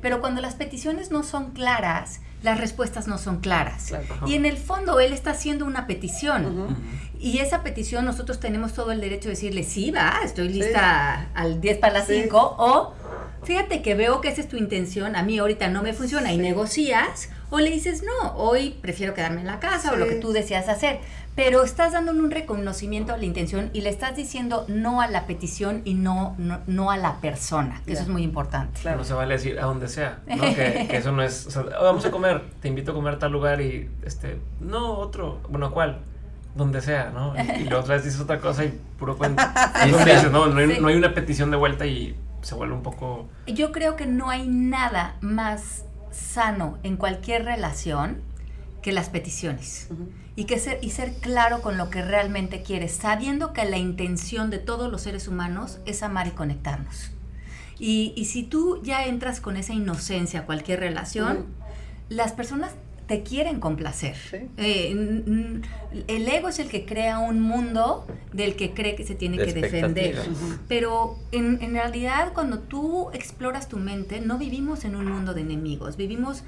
Pero 0.00 0.20
cuando 0.20 0.40
las 0.40 0.54
peticiones 0.54 1.10
no 1.10 1.22
son 1.22 1.50
claras, 1.50 2.20
las 2.42 2.58
respuestas 2.60 3.06
no 3.06 3.18
son 3.18 3.40
claras. 3.40 3.92
Y 4.26 4.34
en 4.34 4.46
el 4.46 4.56
fondo 4.56 5.00
él 5.00 5.12
está 5.12 5.32
haciendo 5.32 5.66
una 5.66 5.86
petición. 5.86 6.76
Y 7.18 7.38
esa 7.38 7.62
petición 7.62 8.04
nosotros 8.04 8.38
tenemos 8.40 8.74
todo 8.74 8.92
el 8.92 9.00
derecho 9.00 9.28
de 9.28 9.34
decirle, 9.34 9.62
sí, 9.62 9.90
va, 9.90 10.20
estoy 10.24 10.48
lista 10.48 11.28
al 11.34 11.60
10 11.60 11.78
para 11.78 11.94
las 11.94 12.06
5 12.06 12.56
o 12.58 12.92
fíjate 13.44 13.82
que 13.82 13.94
veo 13.94 14.20
que 14.20 14.28
esa 14.28 14.40
es 14.40 14.48
tu 14.48 14.56
intención, 14.56 15.16
a 15.16 15.22
mí 15.22 15.38
ahorita 15.38 15.68
no 15.68 15.82
me 15.82 15.92
funciona 15.92 16.32
y 16.32 16.38
negocias, 16.38 17.28
o 17.50 17.60
le 17.60 17.70
dices, 17.70 18.02
no, 18.02 18.34
hoy 18.34 18.76
prefiero 18.82 19.14
quedarme 19.14 19.40
en 19.40 19.46
la 19.46 19.60
casa 19.60 19.92
o 19.92 19.96
lo 19.96 20.08
que 20.08 20.16
tú 20.16 20.32
deseas 20.32 20.68
hacer. 20.68 20.98
Pero 21.36 21.64
estás 21.64 21.92
dándole 21.92 22.20
un 22.20 22.30
reconocimiento 22.30 23.12
a 23.12 23.16
la 23.16 23.24
intención 23.24 23.70
y 23.72 23.80
le 23.80 23.90
estás 23.90 24.16
diciendo 24.16 24.64
no 24.68 25.00
a 25.00 25.08
la 25.08 25.26
petición 25.26 25.82
y 25.84 25.94
no, 25.94 26.36
no, 26.38 26.90
a 26.90 26.96
la 26.96 27.20
persona, 27.20 27.82
que 27.84 27.92
eso 27.92 28.02
es 28.02 28.08
muy 28.08 28.22
importante. 28.22 28.80
Claro. 28.80 28.98
No 28.98 29.04
se 29.04 29.14
vale 29.14 29.34
decir 29.34 29.58
a 29.58 29.64
donde 29.64 29.88
sea, 29.88 30.20
que, 30.26 30.96
eso 30.96 31.12
no 31.12 31.22
es, 31.22 31.48
vamos 31.80 32.04
a 32.04 32.10
comer, 32.10 32.42
te 32.60 32.68
invito 32.68 32.92
a 32.92 32.94
comer 32.94 33.14
a 33.14 33.18
tal 33.18 33.32
lugar 33.32 33.60
y, 33.60 33.88
este, 34.04 34.38
no, 34.60 34.92
otro, 34.98 35.40
bueno, 35.48 35.72
¿cuál? 35.72 36.00
donde 36.54 36.80
sea, 36.80 37.10
¿no? 37.12 37.34
Y, 37.58 37.64
la 37.64 37.80
otra 37.80 37.96
vez 37.96 38.04
dices 38.04 38.20
otra 38.20 38.38
cosa 38.38 38.64
y 38.64 38.80
puro 38.98 39.18
cuento. 39.18 39.42
Y 39.84 39.88
dices, 39.88 40.30
no, 40.30 40.46
no 40.46 40.60
hay, 40.60 40.78
no 40.80 40.86
hay, 40.86 40.94
una 40.94 41.12
petición 41.12 41.50
de 41.50 41.56
vuelta 41.56 41.84
y 41.84 42.14
se 42.44 42.54
vuelve 42.54 42.74
un 42.74 42.82
poco... 42.82 43.28
Yo 43.46 43.72
creo 43.72 43.96
que 43.96 44.06
no 44.06 44.30
hay 44.30 44.46
nada 44.46 45.16
más 45.20 45.84
sano 46.10 46.78
en 46.82 46.96
cualquier 46.96 47.44
relación 47.44 48.22
que 48.82 48.92
las 48.92 49.08
peticiones. 49.08 49.88
y, 50.36 50.44
que 50.44 50.58
ser, 50.58 50.78
y 50.82 50.90
ser 50.90 51.14
claro 51.14 51.62
con 51.62 51.78
lo 51.78 51.88
que 51.88 52.02
realmente 52.02 52.62
quieres, 52.62 52.92
sabiendo 52.92 53.52
que 53.52 53.64
la 53.64 53.78
intención 53.78 54.50
de 54.50 54.58
todos 54.58 54.92
los 54.92 55.02
seres 55.02 55.26
humanos 55.26 55.78
es 55.86 56.02
amar 56.02 56.26
y 56.26 56.32
conectarnos. 56.32 57.10
Y, 57.78 58.12
y 58.14 58.26
si 58.26 58.42
tú 58.42 58.80
ya 58.82 59.06
entras 59.06 59.40
con 59.40 59.56
esa 59.56 59.72
inocencia 59.72 60.40
a 60.40 60.46
cualquier 60.46 60.80
relación, 60.80 61.46
las 62.08 62.32
personas 62.32 62.74
te 63.06 63.22
quieren 63.22 63.60
complacer. 63.60 64.16
Eh, 64.56 65.62
el 66.08 66.28
ego 66.28 66.48
es 66.48 66.58
el 66.58 66.68
que 66.68 66.84
crea 66.84 67.18
un 67.18 67.40
mundo 67.40 68.06
del 68.32 68.56
que 68.56 68.72
cree 68.72 68.96
que 68.96 69.04
se 69.04 69.14
tiene 69.14 69.36
que 69.36 69.52
defender. 69.52 70.16
Pero 70.68 71.18
en, 71.30 71.62
en, 71.62 71.72
realidad 71.72 72.32
cuando 72.32 72.60
tú 72.60 73.10
exploras 73.12 73.68
tu 73.68 73.76
mente, 73.76 74.20
no 74.20 74.38
vivimos 74.38 74.84
en 74.84 74.96
un 74.96 75.06
mundo 75.06 75.34
de 75.34 75.42
enemigos, 75.42 75.96
vivimos 75.96 76.44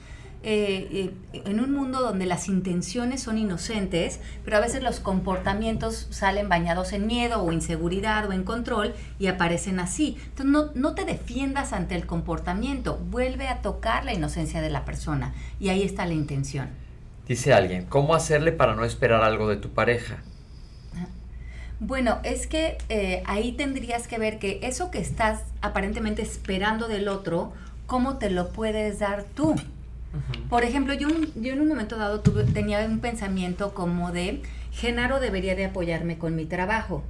eh, 0.48 1.10
eh, 1.32 1.42
en 1.44 1.58
un 1.58 1.72
mundo 1.72 2.00
donde 2.00 2.24
las 2.24 2.46
intenciones 2.46 3.20
son 3.20 3.36
inocentes, 3.36 4.20
pero 4.44 4.58
a 4.58 4.60
veces 4.60 4.80
los 4.80 5.00
comportamientos 5.00 6.06
salen 6.10 6.48
bañados 6.48 6.92
en 6.92 7.08
miedo 7.08 7.42
o 7.42 7.50
inseguridad 7.50 8.28
o 8.28 8.32
en 8.32 8.44
control 8.44 8.94
y 9.18 9.26
aparecen 9.26 9.80
así. 9.80 10.16
Entonces 10.26 10.46
no, 10.46 10.70
no 10.76 10.94
te 10.94 11.04
defiendas 11.04 11.72
ante 11.72 11.96
el 11.96 12.06
comportamiento, 12.06 12.96
vuelve 13.10 13.48
a 13.48 13.60
tocar 13.60 14.04
la 14.04 14.14
inocencia 14.14 14.60
de 14.60 14.70
la 14.70 14.84
persona 14.84 15.34
y 15.58 15.70
ahí 15.70 15.82
está 15.82 16.06
la 16.06 16.14
intención. 16.14 16.68
Dice 17.26 17.52
alguien, 17.52 17.84
¿cómo 17.86 18.14
hacerle 18.14 18.52
para 18.52 18.76
no 18.76 18.84
esperar 18.84 19.24
algo 19.24 19.48
de 19.48 19.56
tu 19.56 19.70
pareja? 19.70 20.18
Bueno, 21.80 22.20
es 22.22 22.46
que 22.46 22.78
eh, 22.88 23.24
ahí 23.26 23.50
tendrías 23.50 24.06
que 24.06 24.16
ver 24.16 24.38
que 24.38 24.60
eso 24.62 24.92
que 24.92 25.00
estás 25.00 25.42
aparentemente 25.60 26.22
esperando 26.22 26.86
del 26.86 27.08
otro, 27.08 27.52
¿cómo 27.88 28.18
te 28.18 28.30
lo 28.30 28.50
puedes 28.50 29.00
dar 29.00 29.24
tú? 29.24 29.56
Por 30.48 30.64
ejemplo, 30.64 30.94
yo, 30.94 31.08
yo 31.36 31.52
en 31.52 31.60
un 31.60 31.68
momento 31.68 31.96
dado 31.96 32.20
tuve, 32.20 32.44
tenía 32.44 32.84
un 32.84 33.00
pensamiento 33.00 33.74
como 33.74 34.12
de, 34.12 34.42
Genaro 34.72 35.20
debería 35.20 35.54
de 35.54 35.66
apoyarme 35.66 36.18
con 36.18 36.34
mi 36.36 36.44
trabajo. 36.44 37.02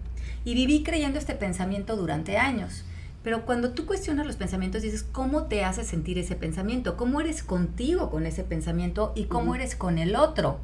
Y 0.44 0.54
viví 0.54 0.82
creyendo 0.82 1.18
este 1.18 1.34
pensamiento 1.34 1.96
durante 1.96 2.38
años. 2.38 2.84
Pero 3.22 3.44
cuando 3.44 3.72
tú 3.72 3.86
cuestionas 3.86 4.24
los 4.24 4.36
pensamientos, 4.36 4.82
dices, 4.82 5.02
¿cómo 5.02 5.46
te 5.46 5.64
hace 5.64 5.82
sentir 5.82 6.16
ese 6.18 6.36
pensamiento? 6.36 6.96
¿Cómo 6.96 7.20
eres 7.20 7.42
contigo 7.42 8.10
con 8.10 8.24
ese 8.24 8.44
pensamiento 8.44 9.12
y 9.16 9.24
cómo 9.24 9.56
eres 9.56 9.74
con 9.74 9.98
el 9.98 10.14
otro? 10.14 10.60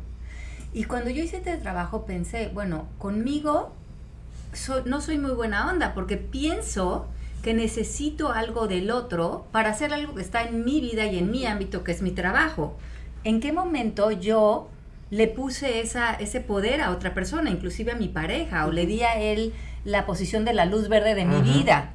Y 0.73 0.85
cuando 0.85 1.11
yo 1.11 1.23
hice 1.23 1.39
este 1.39 1.57
trabajo 1.57 2.07
pensé, 2.07 2.51
bueno, 2.55 2.87
conmigo 2.99 3.73
no 4.85 5.01
soy 5.01 5.19
muy 5.19 5.33
buena 5.33 5.71
onda 5.71 5.95
porque 5.95 6.17
pienso 6.17 7.09
que 7.43 7.55
necesito 7.55 8.31
algo 8.31 8.69
del 8.69 8.91
otro 8.91 9.47
para 9.51 9.71
hacer 9.71 9.93
algo 9.93 10.15
que 10.15 10.23
está 10.23 10.45
en 10.45 10.65
mi 10.65 10.81
vida 10.81 11.07
y 11.07 11.19
en 11.19 11.31
mi 11.31 11.45
ámbito, 11.45 11.83
que 11.83 11.93
es 11.93 12.01
mi 12.01 12.13
trabajo. 12.13 12.79
¿En 13.25 13.41
qué 13.41 13.53
momento 13.53 14.13
yo 14.13 14.69
le 15.11 15.27
puse 15.27 15.81
esa, 15.81 16.15
ese 16.15 16.41
poder 16.41 16.81
a 16.81 16.91
otra 16.91 17.15
persona, 17.15 17.51
inclusive 17.51 17.93
a 17.93 17.97
mi 17.97 18.09
pareja, 18.09 18.67
o 18.67 18.73
le 18.73 18.87
di 18.87 19.03
a 19.03 19.21
él 19.21 19.53
la 19.85 20.07
posición 20.07 20.45
de 20.45 20.55
la 20.55 20.67
luz 20.67 20.89
verde 20.89 21.15
de 21.15 21.25
mi 21.25 21.43
vida? 21.43 21.93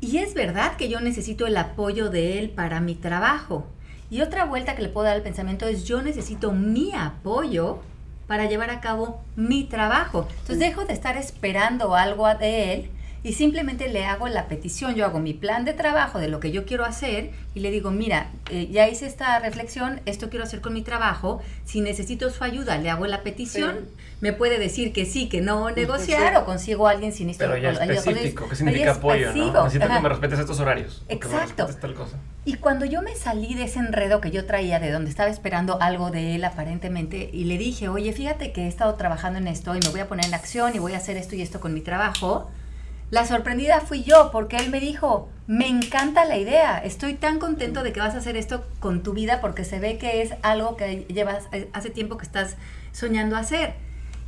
Y 0.00 0.18
es 0.18 0.34
verdad 0.34 0.76
que 0.76 0.88
yo 0.88 1.00
necesito 1.00 1.46
el 1.46 1.56
apoyo 1.56 2.10
de 2.10 2.38
él 2.38 2.50
para 2.50 2.80
mi 2.80 2.94
trabajo. 2.94 3.66
Y 4.10 4.20
otra 4.20 4.44
vuelta 4.44 4.76
que 4.76 4.82
le 4.82 4.88
puedo 4.90 5.06
dar 5.06 5.16
al 5.16 5.22
pensamiento 5.22 5.66
es 5.66 5.84
yo 5.84 6.02
necesito 6.02 6.52
mi 6.52 6.92
apoyo 6.94 7.80
para 8.26 8.46
llevar 8.46 8.70
a 8.70 8.80
cabo 8.80 9.22
mi 9.36 9.64
trabajo. 9.64 10.28
Entonces 10.30 10.58
dejo 10.58 10.84
de 10.84 10.92
estar 10.92 11.16
esperando 11.16 11.94
algo 11.94 12.26
de 12.34 12.74
él 12.74 12.90
y 13.24 13.34
simplemente 13.34 13.88
le 13.88 14.04
hago 14.04 14.26
la 14.28 14.48
petición, 14.48 14.94
yo 14.94 15.04
hago 15.04 15.20
mi 15.20 15.32
plan 15.32 15.64
de 15.64 15.72
trabajo 15.72 16.18
de 16.18 16.28
lo 16.28 16.40
que 16.40 16.50
yo 16.50 16.64
quiero 16.64 16.84
hacer 16.84 17.30
y 17.54 17.60
le 17.60 17.70
digo, 17.70 17.90
mira, 17.90 18.30
eh, 18.50 18.68
ya 18.70 18.88
hice 18.88 19.06
esta 19.06 19.38
reflexión, 19.38 20.00
esto 20.06 20.28
quiero 20.28 20.44
hacer 20.44 20.60
con 20.60 20.72
mi 20.74 20.82
trabajo, 20.82 21.40
si 21.64 21.80
necesito 21.80 22.30
su 22.30 22.42
ayuda, 22.42 22.78
le 22.78 22.90
hago 22.90 23.06
la 23.06 23.22
petición, 23.22 23.88
me 24.20 24.32
puede 24.32 24.58
decir 24.58 24.92
que 24.92 25.04
sí, 25.04 25.28
que 25.28 25.40
no 25.40 25.70
negociar 25.70 26.36
o 26.36 26.44
consigo 26.44 26.88
a 26.88 26.92
alguien 26.92 27.12
sin 27.12 27.30
esto. 27.30 27.44
Pero 27.44 27.56
ya 27.58 27.70
específico, 27.70 28.48
¿qué 28.48 28.56
significa 28.56 28.92
apoyo? 28.92 29.32
¿no? 29.32 29.64
Necesito 29.64 29.88
que 29.88 30.00
me 30.00 30.08
respetes 30.08 30.38
estos 30.40 30.58
horarios. 30.58 31.04
Exacto. 31.08 31.68
Y 32.44 32.54
cuando 32.54 32.84
yo 32.84 33.02
me 33.02 33.14
salí 33.14 33.54
de 33.54 33.64
ese 33.64 33.78
enredo 33.78 34.20
que 34.20 34.32
yo 34.32 34.46
traía, 34.46 34.80
de 34.80 34.90
donde 34.90 35.10
estaba 35.10 35.30
esperando 35.30 35.80
algo 35.80 36.10
de 36.10 36.34
él 36.34 36.44
aparentemente, 36.44 37.30
y 37.32 37.44
le 37.44 37.56
dije, 37.56 37.88
oye, 37.88 38.12
fíjate 38.12 38.52
que 38.52 38.62
he 38.62 38.68
estado 38.68 38.94
trabajando 38.94 39.38
en 39.38 39.46
esto 39.46 39.76
y 39.76 39.80
me 39.80 39.88
voy 39.90 40.00
a 40.00 40.08
poner 40.08 40.26
en 40.26 40.34
acción 40.34 40.74
y 40.74 40.80
voy 40.80 40.94
a 40.94 40.96
hacer 40.96 41.16
esto 41.16 41.36
y 41.36 41.42
esto 41.42 41.60
con 41.60 41.72
mi 41.72 41.82
trabajo, 41.82 42.50
la 43.12 43.26
sorprendida 43.26 43.82
fui 43.82 44.04
yo 44.04 44.30
porque 44.32 44.56
él 44.56 44.70
me 44.70 44.80
dijo, 44.80 45.28
me 45.46 45.68
encanta 45.68 46.24
la 46.24 46.38
idea, 46.38 46.78
estoy 46.78 47.12
tan 47.12 47.38
contento 47.38 47.82
de 47.82 47.92
que 47.92 48.00
vas 48.00 48.14
a 48.14 48.18
hacer 48.18 48.38
esto 48.38 48.64
con 48.80 49.02
tu 49.02 49.12
vida 49.12 49.42
porque 49.42 49.66
se 49.66 49.78
ve 49.78 49.98
que 49.98 50.22
es 50.22 50.32
algo 50.40 50.78
que 50.78 51.04
llevas 51.10 51.46
eh, 51.52 51.68
hace 51.74 51.90
tiempo 51.90 52.16
que 52.16 52.24
estás 52.24 52.56
soñando 52.92 53.36
hacer. 53.36 53.74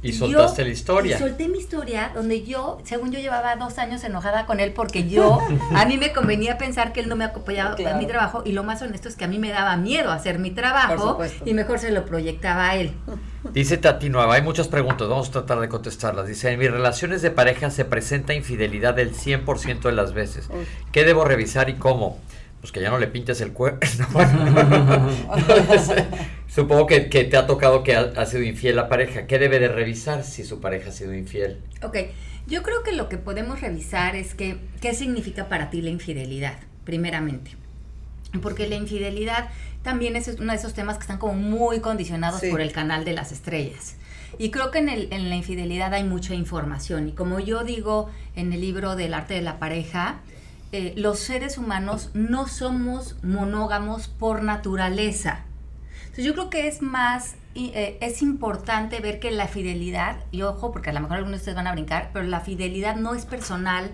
Y 0.05 0.13
soltaste 0.13 0.65
la 0.65 0.71
historia. 0.71 1.17
Y 1.17 1.19
solté 1.19 1.49
mi 1.49 1.59
historia, 1.59 2.13
donde 2.15 2.45
yo, 2.45 2.79
según 2.85 3.11
yo 3.11 3.19
llevaba 3.19 3.57
dos 3.57 3.79
años 3.79 4.05
enojada 4.05 4.45
con 4.45 4.61
él, 4.61 4.73
porque 4.73 5.09
yo, 5.09 5.41
a 5.75 5.87
mí 5.87 5.97
me 5.97 6.13
convenía 6.13 6.59
pensar 6.59 6.93
que 6.93 7.01
él 7.01 7.09
no 7.09 7.17
me 7.17 7.25
apoyaba 7.25 7.75
en 7.79 7.99
mi 7.99 8.07
trabajo, 8.07 8.43
y 8.45 8.53
lo 8.53 8.65
más 8.65 8.83
honesto 8.83 9.09
es 9.09 9.17
que 9.17 9.25
a 9.25 9.29
mí 9.29 9.39
me 9.39 9.51
daba 9.51 9.77
miedo 9.77 10.13
hacer 10.13 10.39
mi 10.39 10.51
trabajo, 10.51 11.19
y 11.45 11.55
mejor 11.55 11.79
se 11.79 11.91
lo 11.91 12.05
proyectaba 12.05 12.71
a 12.71 12.77
él. 12.77 12.93
Dice 13.53 13.77
Tati 13.79 14.11
Nueva, 14.11 14.35
hay 14.35 14.43
muchas 14.43 14.69
preguntas, 14.69 15.09
vamos 15.09 15.29
a 15.29 15.33
tratar 15.33 15.61
de 15.61 15.69
contestarlas. 15.69 16.27
Dice, 16.27 16.51
en 16.51 16.59
mis 16.59 16.71
relaciones 16.71 17.23
de 17.23 17.31
pareja 17.31 17.71
se 17.71 17.85
presenta 17.85 18.35
infidelidad 18.35 18.95
del 18.95 19.15
100% 19.15 19.83
de 19.83 19.93
las 19.93 20.13
veces. 20.13 20.49
¿Qué 20.93 21.05
debo 21.05 21.25
revisar 21.25 21.71
y 21.71 21.75
cómo? 21.75 22.19
Pues 22.61 22.73
que 22.73 22.81
ya 22.81 22.91
no 22.91 22.99
le 22.99 23.07
pintes 23.07 23.41
el 23.43 23.53
cuerno. 23.53 23.81
Supongo 26.55 26.87
que, 26.87 27.01
te 27.01 27.37
ha 27.37 27.49
tocado 27.49 27.83
que 27.83 27.97
ha, 27.97 28.27
sido 28.27 28.45
infiel 28.45 28.77
la 28.77 28.89
pareja. 28.89 29.27
¿Qué 29.27 29.41
debe 29.41 29.59
de 29.59 29.67
revisar 29.67 30.23
si 30.23 30.45
su 30.45 30.61
pareja 30.61 30.91
ha 30.91 30.93
sido 30.93 31.13
infiel? 31.13 31.59
Ok, 31.83 31.97
yo 32.47 32.63
creo 32.63 32.85
que 32.85 32.93
lo 32.93 33.09
que 33.09 33.17
podemos 33.17 33.61
revisar 33.61 34.15
es 34.15 34.35
que, 34.35 34.59
qué 34.81 34.95
significa 34.95 35.49
para 35.49 35.69
ti 35.71 35.83
la 35.83 35.91
infidelidad, 35.91 36.57
primeramente. 36.85 37.57
Porque 38.41 38.69
la 38.69 38.77
infidelidad 38.77 39.49
también 39.83 40.15
es 40.15 40.29
uno 40.39 40.53
de 40.53 40.59
esos 40.59 40.75
temas 40.75 40.97
que 40.97 41.03
están 41.03 41.19
como 41.19 41.35
muy 41.35 41.81
condicionados 41.81 42.41
por 42.49 42.61
el 42.61 42.71
canal 42.71 43.05
de 43.05 43.15
las 43.15 43.33
estrellas. 43.33 43.97
Y 44.39 44.53
creo 44.53 44.71
que 44.71 44.79
en, 44.79 44.89
el, 44.89 45.09
en 45.13 45.31
la 45.31 45.35
infidelidad 45.35 45.93
hay 45.93 46.05
mucha 46.05 46.35
información. 46.35 47.09
Y 47.09 47.13
como 47.13 47.41
yo 47.41 47.65
digo 47.65 48.11
en 48.37 48.53
el 48.53 48.61
libro 48.61 48.95
del 48.95 49.15
arte 49.15 49.35
de 49.35 49.43
la 49.43 49.59
pareja, 49.59 50.21
eh, 50.71 50.95
los 50.97 51.19
seres 51.19 51.59
humanos 51.59 52.11
no 52.15 52.47
somos 52.47 53.17
monógamos 53.25 54.07
por 54.07 54.45
naturaleza. 54.45 55.47
Entonces 56.15 56.27
yo 56.27 56.35
creo 56.35 56.49
que 56.49 56.69
es 56.69 56.81
más, 56.81 57.35
eh, 57.57 57.99
es 58.01 58.23
importante 58.23 59.01
ver 59.01 59.19
que 59.19 59.33
la 59.33 59.49
fidelidad, 59.49 60.19
y 60.31 60.43
ojo, 60.43 60.71
porque 60.71 60.91
a 60.91 60.93
lo 60.93 61.01
mejor 61.01 61.17
algunos 61.17 61.41
de 61.41 61.43
ustedes 61.43 61.57
van 61.57 61.67
a 61.67 61.73
brincar, 61.73 62.11
pero 62.13 62.25
la 62.25 62.39
fidelidad 62.39 62.95
no 62.95 63.17
es 63.17 63.25
personal, 63.27 63.91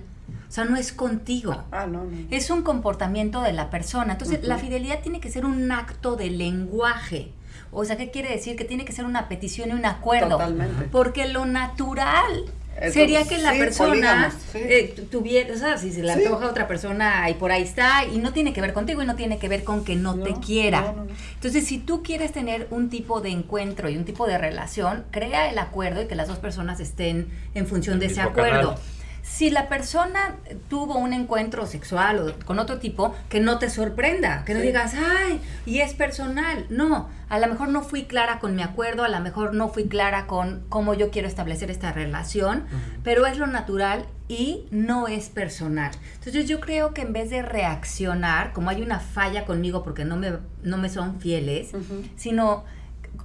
o 0.46 0.52
sea, 0.52 0.66
no 0.66 0.76
es 0.76 0.92
contigo. 0.92 1.64
Ah, 1.72 1.86
no, 1.86 2.04
no. 2.04 2.10
Es 2.30 2.50
un 2.50 2.60
comportamiento 2.60 3.40
de 3.40 3.54
la 3.54 3.70
persona. 3.70 4.12
Entonces, 4.12 4.44
la 4.44 4.58
fidelidad 4.58 5.00
tiene 5.00 5.18
que 5.18 5.30
ser 5.30 5.46
un 5.46 5.72
acto 5.72 6.16
de 6.16 6.28
lenguaje. 6.28 7.32
O 7.72 7.86
sea, 7.86 7.96
¿qué 7.96 8.10
quiere 8.10 8.28
decir? 8.28 8.54
Que 8.54 8.66
tiene 8.66 8.84
que 8.84 8.92
ser 8.92 9.06
una 9.06 9.26
petición 9.26 9.70
y 9.70 9.72
un 9.72 9.86
acuerdo. 9.86 10.30
Totalmente. 10.36 10.88
Porque 10.92 11.26
lo 11.26 11.46
natural 11.46 12.44
Sería 12.92 13.24
que 13.24 13.38
la 13.38 13.52
sí, 13.52 13.58
persona 13.58 14.30
sí. 14.52 14.58
eh, 14.58 14.92
tu- 14.96 15.02
tuviera, 15.04 15.54
o 15.54 15.58
sea, 15.58 15.76
si 15.76 15.92
se 15.92 16.02
le 16.02 16.14
Sí. 16.14 16.24
antoja 16.24 16.46
a 16.46 16.48
otra 16.50 16.66
persona 16.66 17.28
y 17.28 17.34
por 17.34 17.52
ahí 17.52 17.62
está, 17.62 18.04
y 18.06 18.18
no 18.18 18.32
tiene 18.32 18.52
que 18.52 18.60
ver 18.60 18.72
contigo 18.72 19.02
y 19.02 19.06
no 19.06 19.16
tiene 19.16 19.38
que 19.38 19.48
ver 19.48 19.64
con 19.64 19.84
que 19.84 19.96
no, 19.96 20.14
te 20.18 20.32
quiera. 20.34 20.80
no, 20.80 20.92
no, 20.92 21.04
no. 21.04 21.10
Entonces, 21.34 21.66
si 21.66 21.78
tú 21.78 22.02
quieres 22.02 22.32
tener 22.32 22.66
un 22.70 22.88
tipo 22.88 23.20
de 23.20 23.30
encuentro 23.30 23.88
y 23.90 23.96
un 23.96 24.04
tipo 24.04 24.26
de 24.26 24.38
relación, 24.38 25.04
crea 25.10 25.50
el 25.50 25.58
acuerdo 25.58 26.02
y 26.02 26.06
que 26.06 26.14
las 26.14 26.28
dos 26.28 26.38
personas 26.38 26.80
estén 26.80 27.28
en 27.54 27.66
función 27.66 27.94
El 27.94 28.00
de 28.00 28.06
ese 28.06 28.20
acuerdo. 28.22 28.70
canal. 28.70 28.76
Si 29.22 29.50
la 29.50 29.68
persona 29.68 30.36
tuvo 30.68 30.98
un 30.98 31.12
encuentro 31.12 31.66
sexual 31.66 32.18
o 32.20 32.44
con 32.46 32.58
otro 32.58 32.78
tipo, 32.78 33.14
que 33.28 33.40
no 33.40 33.58
te 33.58 33.70
sorprenda, 33.70 34.44
que 34.44 34.54
no 34.54 34.60
Sí. 34.60 34.66
digas, 34.66 34.94
ay, 34.94 35.40
y 35.66 35.80
es 35.80 35.94
personal. 35.94 36.66
No, 36.70 37.08
a 37.28 37.38
lo 37.38 37.46
mejor 37.46 37.68
no 37.68 37.82
fui 37.82 38.04
clara 38.04 38.38
con 38.38 38.54
mi 38.56 38.62
acuerdo, 38.62 39.04
a 39.04 39.08
lo 39.08 39.20
mejor 39.20 39.54
no 39.54 39.68
fui 39.68 39.86
clara 39.88 40.26
con 40.26 40.62
cómo 40.68 40.94
yo 40.94 41.10
quiero 41.10 41.28
establecer 41.28 41.70
esta 41.70 41.92
relación, 41.92 42.64
pero 43.04 43.26
es 43.26 43.38
lo 43.38 43.46
natural 43.46 44.06
y 44.28 44.66
no 44.70 45.06
es 45.08 45.28
personal. 45.28 45.90
Entonces 46.14 46.48
yo 46.48 46.60
creo 46.60 46.92
que 46.94 47.02
en 47.02 47.12
vez 47.12 47.30
de 47.30 47.42
reaccionar, 47.42 48.52
como 48.52 48.70
hay 48.70 48.82
una 48.82 49.00
falla 49.00 49.44
conmigo 49.44 49.82
porque 49.82 50.04
no 50.04 50.16
me, 50.16 50.32
no 50.62 50.76
me 50.76 50.88
son 50.88 51.20
fieles, 51.20 51.72
Ujú. 51.74 52.04
sino 52.16 52.64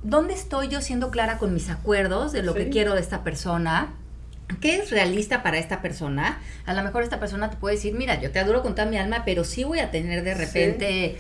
dónde 0.04 0.34
estoy 0.34 0.68
yo 0.68 0.82
siendo 0.82 1.10
clara 1.12 1.38
con 1.38 1.54
mis 1.54 1.70
acuerdos 1.70 2.32
de 2.32 2.44
lo 2.44 2.54
que 2.54 2.66
Sí. 2.66 2.70
quiero 2.70 2.94
de 2.94 3.02
esta 3.02 3.24
persona. 3.24 3.94
¿Qué 4.62 4.78
es 4.78 4.92
realista 4.92 5.42
para 5.42 5.58
esta 5.58 5.82
persona? 5.82 6.40
A 6.66 6.74
lo 6.74 6.84
mejor 6.84 7.02
esta 7.02 7.20
persona 7.20 7.50
te 7.50 7.58
puede 7.58 7.75
decir, 7.75 7.96
mira, 7.96 8.22
yo 8.22 8.32
te 8.32 8.40
adoro 8.40 8.62
con 8.62 8.75
toda 8.75 8.88
mi 8.88 8.98
alma, 8.98 9.24
pero 9.25 9.44
sí 9.44 9.64
voy 9.64 9.80
a 9.80 9.90
tener 9.90 10.24
de 10.24 10.36
repente, 10.36 11.18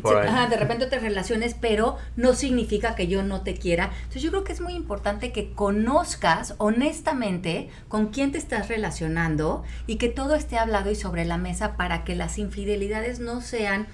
por 0.00 0.16
ahí. 0.16 0.28
ajá, 0.28 0.46
de 0.46 0.56
repente 0.56 0.84
otras 0.86 1.02
relaciones, 1.02 1.54
pero 1.58 1.98
no 2.16 2.34
significa 2.34 2.94
que 2.94 3.08
yo 3.08 3.22
no 3.22 3.42
te 3.42 3.54
quiera. 3.54 3.90
Entonces 3.98 4.22
yo 4.22 4.30
creo 4.30 4.44
que 4.44 4.54
es 4.54 4.62
muy 4.62 4.74
importante 4.74 5.32
que 5.32 5.52
conozcas 5.52 6.54
honestamente 6.56 7.68
con 7.88 8.06
quién 8.06 8.32
te 8.32 8.38
estás 8.38 8.68
relacionando 8.68 9.62
y 9.86 9.96
que 9.96 10.08
todo 10.08 10.34
esté 10.34 10.56
hablado 10.56 10.90
y 10.90 10.94
sobre 10.94 11.26
la 11.26 11.36
mesa 11.36 11.76
para 11.76 12.04
que 12.04 12.14
las 12.14 12.38
infidelidades 12.38 13.20
no 13.20 13.42
sean 13.42 13.86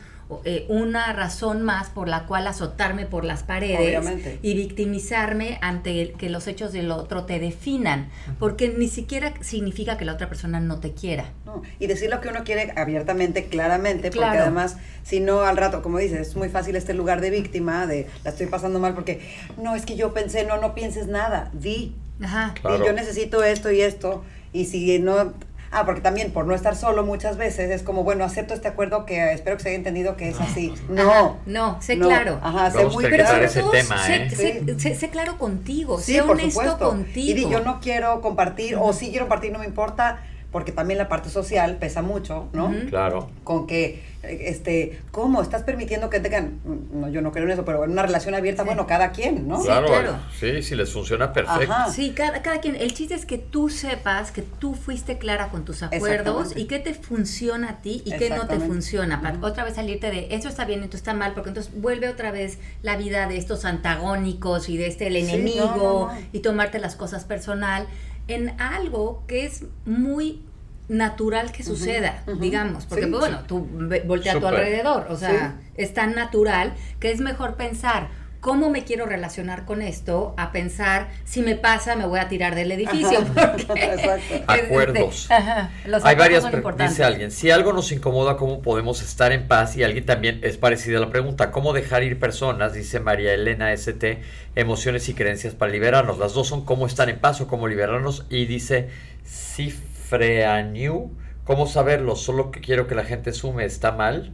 eh, 0.44 0.64
una 0.68 1.12
razón 1.12 1.62
más 1.62 1.88
por 1.90 2.08
la 2.08 2.24
cual 2.26 2.46
azotarme 2.46 3.06
por 3.06 3.24
las 3.24 3.42
paredes 3.42 3.78
Obviamente. 3.80 4.38
y 4.42 4.54
victimizarme 4.54 5.58
ante 5.60 6.00
el- 6.02 6.12
que 6.12 6.28
los 6.30 6.46
hechos 6.46 6.72
del 6.72 6.90
otro 6.90 7.24
te 7.24 7.38
definan, 7.38 8.08
porque 8.38 8.68
ni 8.68 8.88
siquiera 8.88 9.34
significa 9.40 9.96
que 9.96 10.04
la 10.04 10.14
otra 10.14 10.28
persona 10.28 10.60
no 10.60 10.80
te 10.80 10.92
quiera. 10.92 11.26
No, 11.44 11.62
y 11.78 11.86
decir 11.86 12.10
lo 12.10 12.20
que 12.20 12.28
uno 12.28 12.44
quiere 12.44 12.72
abiertamente, 12.76 13.46
claramente, 13.46 14.10
porque 14.10 14.26
además, 14.38 14.76
si 15.02 15.20
no 15.20 15.40
al 15.42 15.56
rato, 15.56 15.82
como 15.82 15.98
dices, 15.98 16.28
es 16.28 16.36
muy 16.36 16.48
fácil 16.48 16.76
este 16.76 16.94
lugar 16.94 17.20
de 17.20 17.30
víctima, 17.30 17.86
de 17.86 18.06
la 18.24 18.30
estoy 18.30 18.46
pasando 18.46 18.78
mal 18.78 18.94
porque, 18.94 19.20
no, 19.58 19.74
es 19.74 19.84
que 19.86 19.96
yo 19.96 20.12
pensé, 20.14 20.44
no, 20.44 20.58
no 20.60 20.74
pienses 20.74 21.06
nada, 21.08 21.50
di, 21.52 21.94
Ajá. 22.22 22.54
Claro. 22.60 22.78
di, 22.78 22.84
yo 22.86 22.92
necesito 22.92 23.42
esto 23.42 23.70
y 23.70 23.80
esto, 23.80 24.24
y 24.52 24.66
si 24.66 24.98
no, 24.98 25.32
ah, 25.72 25.84
porque 25.84 26.00
también 26.00 26.32
por 26.32 26.46
no 26.46 26.54
estar 26.54 26.76
solo 26.76 27.04
muchas 27.04 27.36
veces 27.36 27.70
es 27.70 27.82
como, 27.82 28.04
bueno, 28.04 28.24
acepto 28.24 28.54
este 28.54 28.68
acuerdo 28.68 29.06
que 29.06 29.32
espero 29.32 29.56
que 29.56 29.62
se 29.62 29.68
haya 29.70 29.78
entendido 29.78 30.16
que 30.16 30.28
es 30.28 30.40
así. 30.40 30.72
No, 30.88 31.10
Ajá, 31.10 31.34
no, 31.46 31.82
sé 31.82 31.96
no, 31.96 32.06
claro. 32.08 32.38
Ajá, 32.42 32.70
sé 32.70 32.78
Vamos 32.78 32.94
muy 32.94 33.04
tratar 33.04 33.42
ese 33.42 33.60
todo, 33.60 33.70
tema, 33.72 33.98
sé, 34.06 34.14
¿eh? 34.16 34.30
sé- 34.30 34.64
Sí. 34.66 34.80
sé- 34.80 34.94
sé 34.94 35.08
claro 35.10 35.38
contigo, 35.38 35.98
Sí, 35.98 36.14
sé 36.14 36.22
por 36.22 36.32
honesto 36.32 36.60
supuesto. 36.60 36.88
contigo. 36.90 37.30
Y 37.30 37.34
di, 37.34 37.48
yo 37.50 37.60
no 37.60 37.80
quiero 37.80 38.20
compartir, 38.20 38.76
o 38.80 38.92
sí 38.92 39.10
quiero 39.10 39.24
compartir, 39.26 39.52
no 39.52 39.58
me 39.58 39.66
importa, 39.66 40.20
porque 40.52 40.70
también 40.70 40.98
la 40.98 41.08
parte 41.08 41.30
social 41.30 41.76
pesa 41.78 42.02
mucho, 42.02 42.48
¿no? 42.52 42.72
Claro. 42.90 43.30
con 43.42 43.66
que, 43.66 44.02
este, 44.22 45.00
¿cómo? 45.10 45.42
¿Estás 45.42 45.62
permitiendo 45.64 46.08
que 46.10 46.20
tengan, 46.20 46.60
no, 46.92 47.08
yo 47.08 47.22
no 47.22 47.32
creo 47.32 47.44
en 47.46 47.50
eso, 47.52 47.64
pero 47.64 47.82
en 47.84 47.90
una 47.90 48.02
relación 48.02 48.34
abierta, 48.34 48.62
Sí. 48.62 48.66
bueno, 48.66 48.86
cada 48.86 49.10
quien, 49.10 49.48
¿no? 49.48 49.58
Sí, 49.60 49.66
claro. 49.66 49.86
claro. 49.88 50.16
Sí, 50.38 50.62
si 50.62 50.76
les 50.76 50.92
funciona 50.92 51.32
perfecto. 51.32 51.72
Ajá. 51.72 51.90
Sí, 51.90 52.12
cada, 52.14 52.40
cada 52.42 52.60
quien. 52.60 52.76
El 52.76 52.94
chiste 52.94 53.14
es 53.14 53.26
que 53.26 53.38
tú 53.38 53.68
sepas 53.70 54.30
que 54.30 54.42
tú 54.42 54.74
fuiste 54.74 55.18
clara 55.18 55.48
con 55.48 55.64
tus 55.64 55.82
acuerdos 55.82 56.52
y 56.56 56.66
qué 56.66 56.78
te 56.78 56.94
funciona 56.94 57.70
a 57.70 57.80
ti 57.80 58.02
y 58.04 58.12
qué 58.16 58.30
no 58.30 58.46
te 58.46 58.60
funciona. 58.60 59.20
Para 59.22 59.38
otra 59.40 59.64
vez 59.64 59.74
salirte 59.74 60.10
de 60.10 60.28
esto 60.30 60.48
está 60.48 60.66
bien, 60.66 60.82
esto 60.84 60.96
está 60.96 61.14
mal, 61.14 61.32
porque 61.34 61.48
entonces 61.48 61.72
vuelve 61.74 62.08
otra 62.08 62.30
vez 62.30 62.58
la 62.82 62.96
vida 62.96 63.26
de 63.26 63.38
estos 63.38 63.64
antagónicos 63.64 64.68
y 64.68 64.76
de 64.76 64.86
este 64.86 65.06
el 65.08 65.14
Sí, 65.16 65.22
no, 65.22 65.28
enemigo 65.34 65.66
no, 65.66 66.12
no. 66.14 66.20
y 66.32 66.40
tomarte 66.40 66.78
las 66.78 66.94
cosas 66.94 67.24
personal 67.24 67.86
en 68.28 68.60
algo 68.60 69.24
que 69.26 69.44
es 69.46 69.64
muy 69.84 70.44
natural 70.88 71.52
que 71.52 71.62
suceda, 71.62 72.22
digamos, 72.38 72.86
porque 72.86 73.04
Sí, 73.04 73.10
pues, 73.10 73.20
bueno, 73.20 73.40
tú 73.46 73.66
voltea 74.06 74.34
a 74.34 74.40
tu 74.40 74.46
alrededor, 74.46 75.06
o 75.08 75.16
sea, 75.16 75.60
es 75.74 75.94
tan 75.94 76.14
natural 76.14 76.74
que 77.00 77.10
es 77.10 77.20
mejor 77.20 77.56
pensar 77.56 78.08
cómo 78.42 78.70
me 78.70 78.82
quiero 78.82 79.06
relacionar 79.06 79.64
con 79.64 79.82
esto 79.82 80.34
a 80.36 80.50
pensar 80.50 81.08
si 81.24 81.42
me 81.42 81.54
pasa 81.54 81.94
me 81.94 82.06
voy 82.06 82.18
a 82.18 82.26
tirar 82.28 82.56
del 82.56 82.72
edificio 82.72 83.20
Ajá. 83.20 83.52
porque 83.66 83.84
Exacto. 83.84 84.34
Acuerdos. 84.48 85.22
Este, 85.22 85.34
ajá, 85.34 85.70
los 85.86 86.04
Hay 86.04 86.14
acuerdos 86.14 86.18
varias 86.18 86.42
son 86.42 86.50
pre- 86.50 86.58
importantes. 86.58 86.90
dice 86.96 87.04
alguien, 87.04 87.30
si 87.30 87.50
algo 87.52 87.72
nos 87.72 87.92
incomoda, 87.92 88.36
¿cómo 88.36 88.60
podemos 88.60 89.00
estar 89.00 89.30
en 89.30 89.46
paz? 89.46 89.76
Y 89.76 89.84
alguien 89.84 90.04
también 90.04 90.40
es 90.42 90.56
parecida 90.56 90.98
a 90.98 91.00
la 91.00 91.08
pregunta, 91.10 91.52
¿cómo 91.52 91.72
dejar 91.72 92.02
ir 92.02 92.18
personas? 92.18 92.72
Dice 92.74 92.98
María 92.98 93.32
Elena 93.32 93.72
ST, 93.72 94.20
emociones 94.56 95.08
y 95.08 95.14
creencias 95.14 95.54
para 95.54 95.70
liberarnos. 95.70 96.18
Las 96.18 96.34
dos 96.34 96.48
son 96.48 96.64
cómo 96.64 96.86
estar 96.86 97.08
en 97.08 97.20
paz 97.20 97.40
o 97.40 97.46
cómo 97.46 97.68
liberarnos. 97.68 98.26
Y 98.28 98.46
dice 98.46 98.88
Cifreanew, 99.24 101.12
¿cómo 101.44 101.66
saberlo? 101.68 102.16
Solo 102.16 102.50
que 102.50 102.60
quiero 102.60 102.86
que 102.88 102.96
la 102.96 103.04
gente 103.04 103.32
sume, 103.32 103.64
¿está 103.64 103.92
mal? 103.92 104.32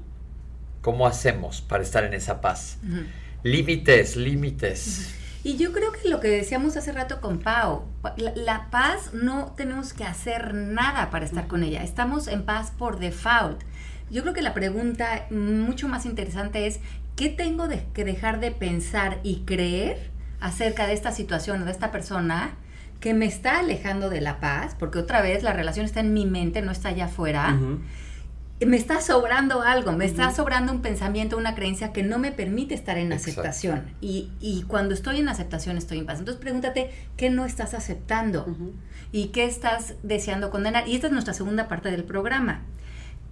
¿Cómo 0.81 1.07
hacemos 1.07 1.61
para 1.61 1.83
estar 1.83 2.05
en 2.05 2.15
esa 2.15 2.41
paz? 2.41 2.79
Ujú. 2.89 3.03
Límites, 3.43 4.17
límites. 4.17 5.15
Y 5.45 5.57
yo 5.57 5.73
creo 5.73 5.93
que 5.93 6.09
lo 6.09 6.21
que 6.21 6.29
decíamos 6.29 6.77
hace 6.77 6.93
rato 6.93 7.21
con 7.21 7.39
Pau, 7.39 7.85
la, 8.17 8.33
la 8.35 8.71
paz 8.71 9.15
no 9.15 9.53
tenemos 9.57 9.93
que 9.93 10.05
hacer 10.05 10.53
nada 10.55 11.11
para 11.11 11.25
estar 11.25 11.47
con 11.47 11.63
ella, 11.63 11.83
estamos 11.85 12.27
en 12.27 12.43
paz 12.45 12.73
por 12.77 12.99
default. 12.99 13.63
Yo 14.11 14.23
creo 14.23 14.35
que 14.35 14.43
la 14.43 14.55
pregunta 14.55 15.27
mucho 15.31 15.87
más 15.89 16.05
interesante 16.07 16.67
es, 16.67 16.81
¿qué 17.15 17.29
tengo 17.29 17.69
de- 17.69 17.85
que 17.95 18.05
dejar 18.05 18.41
de 18.41 18.51
pensar 18.51 19.21
y 19.23 19.41
creer 19.45 20.11
acerca 20.41 20.87
de 20.87 20.95
esta 20.95 21.13
situación 21.13 21.63
o 21.63 21.65
de 21.65 21.71
esta 21.73 21.93
persona 21.93 22.57
que 23.01 23.15
me 23.15 23.27
está 23.27 23.61
alejando 23.61 24.11
de 24.11 24.21
la 24.21 24.41
paz? 24.41 24.75
Porque 24.79 24.99
otra 24.99 25.23
vez 25.23 25.43
la 25.45 25.53
relación 25.53 25.87
está 25.87 26.01
en 26.01 26.13
mi 26.13 26.27
mente, 26.27 26.63
no 26.63 26.73
está 26.73 26.89
allá 26.89 27.05
afuera 27.05 27.55
Ujú. 27.55 27.79
Me 28.67 28.77
está 28.77 29.01
sobrando 29.01 29.63
algo, 29.63 29.93
me 29.93 30.05
está 30.05 30.33
sobrando 30.35 30.73
un 30.73 30.83
pensamiento, 30.83 31.37
una 31.37 31.55
creencia 31.55 31.93
que 31.93 32.03
no 32.03 32.19
me 32.19 32.33
permite 32.33 32.75
estar 32.75 32.99
en 32.99 33.13
Exacto. 33.13 33.41
aceptación. 33.43 33.95
Y, 34.01 34.33
y 34.41 34.63
cuando 34.65 34.95
estoy 34.95 35.21
en 35.21 35.29
aceptación 35.29 35.77
estoy 35.77 35.99
en 35.99 36.07
paz. 36.07 36.19
Entonces 36.19 36.41
pregúntate 36.41 36.91
qué 37.17 37.31
no 37.31 37.45
estás 37.45 37.75
aceptando 37.75 38.47
y 39.13 39.29
qué 39.29 39.45
estás 39.45 39.95
deseando 40.03 40.51
condenar. 40.51 40.89
Y 40.89 40.95
esta 40.97 41.07
es 41.07 41.13
nuestra 41.13 41.35
segunda 41.35 41.69
parte 41.69 41.91
del 41.91 42.05
programa. 42.05 42.63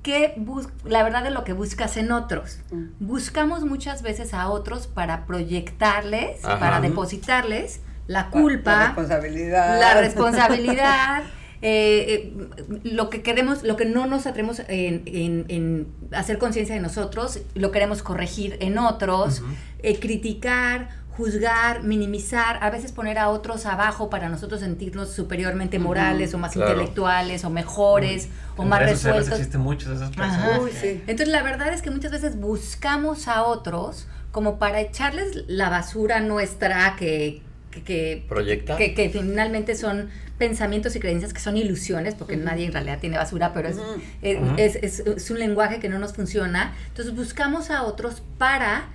¿Qué 0.03 0.41
la 0.85 1.03
verdad 1.03 1.25
de 1.25 1.31
lo 1.31 1.43
que 1.43 1.53
buscas 1.53 1.97
en 1.97 2.13
otros? 2.13 2.61
Buscamos 3.01 3.65
muchas 3.65 4.03
veces 4.03 4.33
a 4.35 4.49
otros 4.49 4.87
para 4.87 5.27
proyectarles, 5.27 6.45
Ajá. 6.45 6.61
para 6.61 6.81
depositarles 6.81 7.81
la 8.07 8.23
La 8.23 8.31
culpa, 8.31 8.85
responsabilidad. 8.87 9.81
la 9.81 10.01
responsabilidad, 10.01 11.23
eh, 11.63 12.33
eh, 12.37 12.79
lo 12.85 13.09
que 13.11 13.23
queremos, 13.23 13.63
lo 13.63 13.77
que 13.77 13.85
no 13.87 14.07
nos 14.07 14.27
atrevemos 14.27 14.61
en, 14.69 15.03
en- 15.07 15.45
en 15.49 15.87
hacer 16.13 16.39
conciencia 16.39 16.75
de 16.75 16.81
nosotros, 16.81 17.41
lo 17.55 17.71
queremos 17.73 18.03
corregir 18.03 18.57
en 18.61 18.79
otros, 18.79 19.43
eh, 19.83 19.99
criticar, 19.99 20.89
juzgar, 21.11 21.83
minimizar, 21.83 22.59
a 22.63 22.69
veces 22.69 22.93
poner 22.93 23.19
a 23.19 23.31
otros 23.31 23.65
abajo 23.65 24.11
para 24.11 24.29
nosotros 24.29 24.61
sentirnos 24.61 25.11
superiormente 25.15 25.79
morales 25.79 26.35
o 26.35 26.39
más 26.39 26.53
Claro. 26.53 26.73
intelectuales 26.73 27.43
o 27.45 27.51
mejores 27.51 28.29
o 28.59 28.63
En 28.65 28.69
más 28.69 28.81
resueltos. 28.81 29.29
existen 29.31 29.63
muchos 29.63 29.89
de 29.89 29.95
esas 29.97 30.11
personas. 30.15 30.61
Uy, 30.61 30.71
sí. 30.79 31.01
Entonces 31.07 31.29
la 31.29 31.43
verdad 31.43 31.73
es 31.73 31.81
que 31.81 31.91
muchas 31.91 32.13
veces 32.13 32.39
buscamos 32.39 33.29
a 33.29 33.45
otros 33.45 34.07
como 34.31 34.59
para 34.59 34.81
echarles 34.83 35.45
la 35.49 35.71
basura 35.71 36.21
nuestra 36.21 36.95
que... 36.99 37.41
que, 37.71 37.83
que 37.83 38.25
¿Proyecta? 38.29 38.77
que, 38.77 38.95
que 38.95 39.11
finalmente 39.11 39.75
son 39.75 40.09
pensamientos 40.39 40.95
y 40.97 41.01
creencias 41.01 41.33
que 41.33 41.41
son 41.41 41.57
ilusiones, 41.57 42.15
porque 42.15 42.37
nadie 42.37 42.67
en 42.67 42.73
realidad 42.73 42.99
tiene 43.01 43.17
basura, 43.17 43.53
pero 43.53 43.69
es, 43.69 43.77
es, 44.23 44.39
Ujú. 44.39 44.55
es- 44.59 44.77
es- 44.77 45.01
es 45.01 45.31
un 45.31 45.39
lenguaje 45.39 45.79
que 45.81 45.89
no 45.89 45.99
nos 45.99 46.13
funciona. 46.15 46.75
Entonces 46.89 47.15
buscamos 47.15 47.71
a 47.71 47.83
otros 47.85 48.23
para 48.39 48.89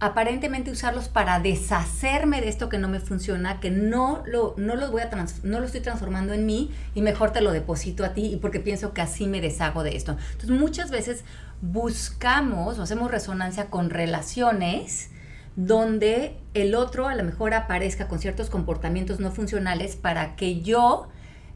aparentemente 0.00 0.70
usarlos 0.70 1.08
para 1.08 1.38
deshacerme 1.40 2.40
de 2.40 2.48
esto 2.48 2.68
que 2.68 2.78
no 2.78 2.88
me 2.88 3.00
funciona, 3.00 3.60
que 3.60 3.70
no 3.70 4.22
lo, 4.26 4.54
no 4.58 4.74
lo 4.74 4.90
voy 4.90 5.00
a 5.02 5.10
no 5.44 5.60
lo 5.60 5.66
estoy 5.66 5.80
transformando 5.80 6.34
en 6.34 6.44
mí 6.44 6.70
y 6.94 7.00
mejor 7.00 7.32
te 7.32 7.40
lo 7.40 7.52
deposito 7.52 8.04
a 8.04 8.12
ti 8.12 8.26
y 8.26 8.36
porque 8.36 8.60
pienso 8.60 8.92
que 8.92 9.00
así 9.00 9.26
me 9.26 9.40
deshago 9.40 9.82
de 9.82 9.96
esto. 9.96 10.16
Entonces 10.32 10.50
muchas 10.50 10.90
veces 10.90 11.24
buscamos 11.62 12.78
o 12.78 12.82
hacemos 12.82 13.10
resonancia 13.10 13.66
con 13.66 13.88
relaciones 13.90 15.10
donde 15.56 16.36
el 16.54 16.74
otro 16.74 17.08
a 17.08 17.14
lo 17.14 17.24
mejor 17.24 17.54
aparezca 17.54 18.08
con 18.08 18.18
ciertos 18.18 18.50
comportamientos 18.50 19.20
no 19.20 19.30
funcionales 19.30 19.96
para 19.96 20.36
que 20.36 20.60
yo 20.62 21.08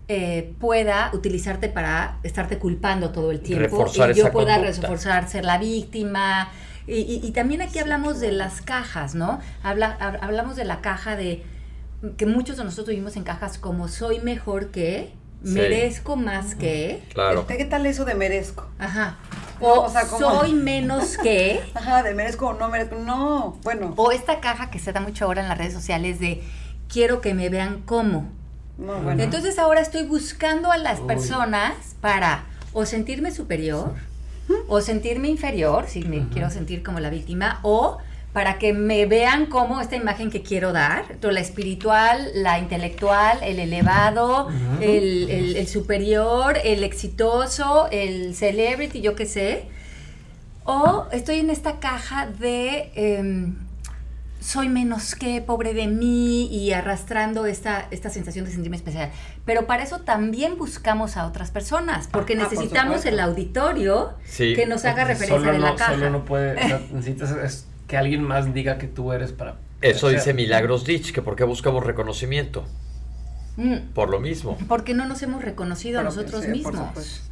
eh, 0.07 0.55
pueda 0.59 1.11
utilizarte 1.13 1.69
para 1.69 2.19
estarte 2.23 2.59
culpando 2.59 3.11
todo 3.11 3.31
el 3.31 3.41
tiempo 3.41 3.87
y 3.95 4.15
yo 4.15 4.33
pueda 4.33 4.59
reforzar 4.59 5.29
ser 5.29 5.45
la 5.45 5.59
víctima. 5.59 6.51
Y, 6.87 7.31
también 7.33 7.61
aquí 7.61 7.79
hablamos 7.79 8.19
de 8.19 8.33
las 8.33 8.63
cajas, 8.63 9.15
¿no? 9.15 9.41
Habla, 9.63 9.99
hablamos 10.23 10.57
de 10.57 10.65
la 10.65 10.81
caja 10.81 11.17
de 11.17 11.45
que 12.17 12.25
muchos 12.25 12.57
de 12.57 12.65
nosotros 12.65 12.89
vivimos 12.89 13.17
en 13.17 13.25
cajas 13.25 13.59
como 13.59 13.89
soy 13.89 14.21
mejor 14.21 14.71
que, 14.71 15.13
merezco 15.43 16.17
más 16.17 16.55
que. 16.55 17.03
Claro. 17.13 17.47
¿Qué 17.47 17.65
tal 17.67 17.85
eso 17.85 18.07
de 18.07 18.15
merezco? 18.15 18.67
Ajá. 18.79 19.19
O, 19.65 19.91
soy 20.19 20.53
menos 20.53 21.17
que. 21.19 21.63
Ajá, 21.75 22.03
de 22.03 22.15
merezco 22.15 22.49
o 22.49 22.55
no 22.55 22.69
merezco. 22.69 22.97
No, 22.97 23.57
bueno. 23.63 23.93
O 23.97 24.13
esta 24.13 24.41
caja 24.41 24.71
que 24.71 24.79
se 24.79 24.93
da 24.93 25.01
mucho 25.01 25.25
ahora 25.25 25.43
en 25.43 25.49
las 25.49 25.59
redes 25.59 25.73
sociales 25.73 26.21
de 26.21 26.43
quiero 26.89 27.21
que 27.21 27.35
me 27.35 27.49
vean 27.49 27.83
como. 27.83 28.29
Entonces 29.19 29.59
ahora 29.59 29.81
estoy 29.81 30.05
buscando 30.05 30.71
a 30.71 30.77
las 30.77 31.01
personas 31.01 31.75
para 32.01 32.45
o 32.73 32.87
sentirme 32.87 33.33
superior 33.33 33.95
o 34.69 34.81
sentirme 34.81 35.29
inferior, 35.29 35.87
si 35.89 36.03
me 36.05 36.29
quiero 36.29 36.51
sentir 36.51 36.83
como 36.83 37.01
la 37.01 37.11
víctima, 37.11 37.61
o 37.63 37.99
para 38.39 38.57
que 38.57 38.73
me 38.73 39.05
vean 39.05 39.47
como 39.47 39.81
esta 39.81 39.97
imagen 39.97 40.31
que 40.31 40.43
quiero 40.43 40.73
dar, 40.73 41.17
la 41.21 41.41
espiritual, 41.41 42.31
la 42.37 42.61
intelectual, 42.61 43.37
el 43.43 43.59
elevado, 43.59 44.47
el, 44.81 45.67
superior, 45.67 46.57
el 46.63 46.85
exitoso, 46.85 47.89
el 47.91 48.37
celebrity, 48.37 49.01
yo 49.01 49.17
qué 49.17 49.27
sé. 49.27 49.65
O 50.63 51.09
estoy 51.11 51.41
en 51.41 51.51
esta 51.51 51.81
caja 51.81 52.29
de... 52.29 52.93
Em, 52.95 53.57
soy 54.39 54.69
menos 54.69 55.17
que, 55.17 55.41
pobre 55.41 55.75
de 55.75 55.89
mí, 55.89 56.47
y 56.47 56.73
arrastrando 56.73 57.45
esta, 57.45 57.89
esta 57.91 58.09
sensación 58.09 58.45
de 58.45 58.53
sentirme 58.53 58.77
especial. 58.77 59.11
Pero 59.47 59.67
para 59.67 59.83
eso 59.83 60.03
también 60.03 60.57
buscamos 60.57 61.17
a 61.17 61.27
otras 61.27 61.51
personas, 61.51 62.07
porque 62.07 62.35
ah, 62.35 62.45
necesitamos 62.45 63.05
el 63.05 63.19
auditorio 63.19 64.15
que 64.37 64.65
nos 64.65 64.85
haga 64.85 65.03
referencia 65.07 65.53
en 65.53 65.61
la 65.61 65.75
caja. 65.75 65.95
Solo 65.95 66.11
no 66.11 66.25
puede, 66.25 66.55
necesitas 66.93 67.67
que 67.89 67.97
alguien 67.97 68.23
más 68.23 68.55
diga 68.55 68.79
que 68.79 68.87
tú 68.87 69.13
eres 69.13 69.33
para... 69.33 69.57
Eso 69.81 70.09
dice 70.09 70.33
Milagros 70.35 70.85
Ditch, 70.85 71.13
que 71.13 71.23
por 71.23 71.35
qué 71.35 71.43
buscamos 71.43 71.85
reconocimiento. 71.85 72.65
Mm. 73.57 73.93
Por 73.95 74.11
lo 74.11 74.21
mismo. 74.21 74.57
Porque 74.69 74.95
no 74.95 75.07
nos 75.07 75.23
hemos 75.23 75.43
reconocido 75.43 75.99
a 75.99 76.03
nosotros 76.05 76.47
mismos. 76.47 77.23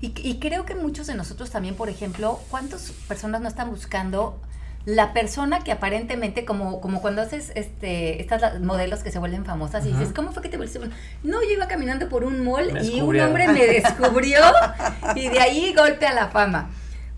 y, 0.00 0.14
y 0.16 0.38
creo 0.38 0.64
que 0.64 0.74
muchos 0.74 1.06
de 1.06 1.14
nosotros 1.14 1.50
también, 1.50 1.74
por 1.74 1.90
ejemplo, 1.90 2.40
¿cuántas 2.50 2.92
personas 3.06 3.42
no 3.42 3.48
están 3.48 3.70
buscando 3.70 4.40
la 4.88 5.12
persona 5.12 5.60
que 5.60 5.70
aparentemente, 5.70 6.46
como, 6.46 6.80
como 6.80 7.02
cuando 7.02 7.20
haces 7.20 7.52
este, 7.54 8.22
estas 8.22 8.58
modelos 8.60 9.00
que 9.00 9.10
se 9.10 9.18
vuelven 9.18 9.44
famosas 9.44 9.84
y 9.84 9.92
dices, 9.92 10.14
¿cómo 10.14 10.32
fue 10.32 10.42
que 10.42 10.48
te 10.48 10.56
volviste? 10.56 10.80
No, 11.22 11.42
yo 11.42 11.50
iba 11.50 11.68
caminando 11.68 12.08
por 12.08 12.24
un 12.24 12.42
mall 12.42 12.70
y 12.82 13.02
un 13.02 13.20
hombre 13.20 13.48
me 13.48 13.66
descubrió 13.66 14.40
y 15.14 15.28
de 15.28 15.40
ahí 15.40 15.74
golpe 15.74 16.06
a 16.06 16.14
la 16.14 16.28
fama. 16.28 16.70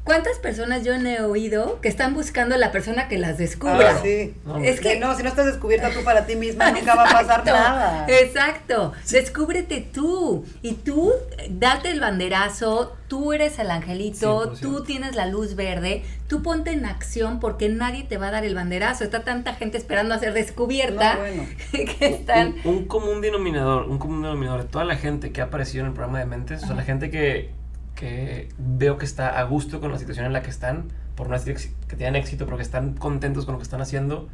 ¿Cuántas 0.04 0.38
personas 0.38 0.82
yo 0.82 0.98
no 0.98 1.08
he 1.08 1.20
oído 1.20 1.80
que 1.80 1.88
están 1.88 2.14
buscando 2.14 2.54
a 2.54 2.58
la 2.58 2.72
persona 2.72 3.06
que 3.06 3.18
las 3.18 3.36
descubra? 3.36 3.96
Ah, 3.96 4.00
sí. 4.02 4.34
es 4.62 4.80
que 4.80 4.98
no, 4.98 5.14
si 5.14 5.22
no 5.22 5.28
estás 5.28 5.46
descubierta 5.46 5.90
tú 5.90 6.02
para 6.02 6.26
ti 6.26 6.36
misma, 6.36 6.70
nunca 6.72 6.94
va 6.94 7.04
a 7.08 7.12
pasar 7.12 7.44
nada. 7.44 8.06
Exacto. 8.08 8.92
Descúbrete 9.10 9.86
tú. 9.92 10.44
Y 10.62 10.72
tú, 10.72 11.12
date 11.50 11.90
el 11.90 12.00
banderazo, 12.00 12.96
tú 13.08 13.34
eres 13.34 13.58
el 13.58 13.70
angelito, 13.70 14.52
tú 14.60 14.82
tienes 14.84 15.14
la 15.14 15.26
luz 15.26 15.54
verde, 15.54 16.02
tú 16.28 16.42
ponte 16.42 16.72
en 16.72 16.86
acción 16.86 17.38
porque 17.38 17.68
nadie 17.68 18.04
te 18.04 18.16
va 18.16 18.28
a 18.28 18.30
dar 18.30 18.44
el 18.44 18.54
banderazo. 18.54 19.04
Está 19.04 19.22
tanta 19.22 19.54
gente 19.54 19.76
esperando 19.76 20.14
a 20.14 20.18
ser 20.18 20.32
descubierta 20.32 21.18
que 21.72 22.06
están... 22.06 22.56
Un, 22.64 22.86
común 22.86 23.20
denominador, 23.20 23.84
un 23.84 23.98
común 23.98 24.22
denominador 24.22 24.62
de 24.62 24.68
toda 24.68 24.84
la 24.84 24.96
gente 24.96 25.30
que 25.30 25.42
ha 25.42 25.44
aparecido 25.44 25.82
en 25.82 25.88
el 25.88 25.92
programa 25.92 26.20
de 26.20 26.24
Mentes, 26.24 26.62
o 26.62 26.66
sea, 26.66 26.74
la 26.74 26.84
gente 26.84 27.10
que 27.10 27.59
que 28.00 28.48
veo 28.56 28.96
que 28.96 29.04
está 29.04 29.38
a 29.38 29.42
gusto 29.42 29.78
con 29.78 29.92
la 29.92 29.98
situación 29.98 30.24
en 30.24 30.32
la 30.32 30.40
que 30.40 30.48
están, 30.48 30.84
por 31.16 31.28
no 31.28 31.34
decir 31.34 31.54
que 31.86 31.96
tienen 31.96 32.16
éxito, 32.16 32.46
pero 32.46 32.56
que 32.56 32.62
están 32.62 32.94
contentos 32.94 33.44
con 33.44 33.52
lo 33.52 33.58
que 33.58 33.64
están 33.64 33.82
haciendo. 33.82 34.26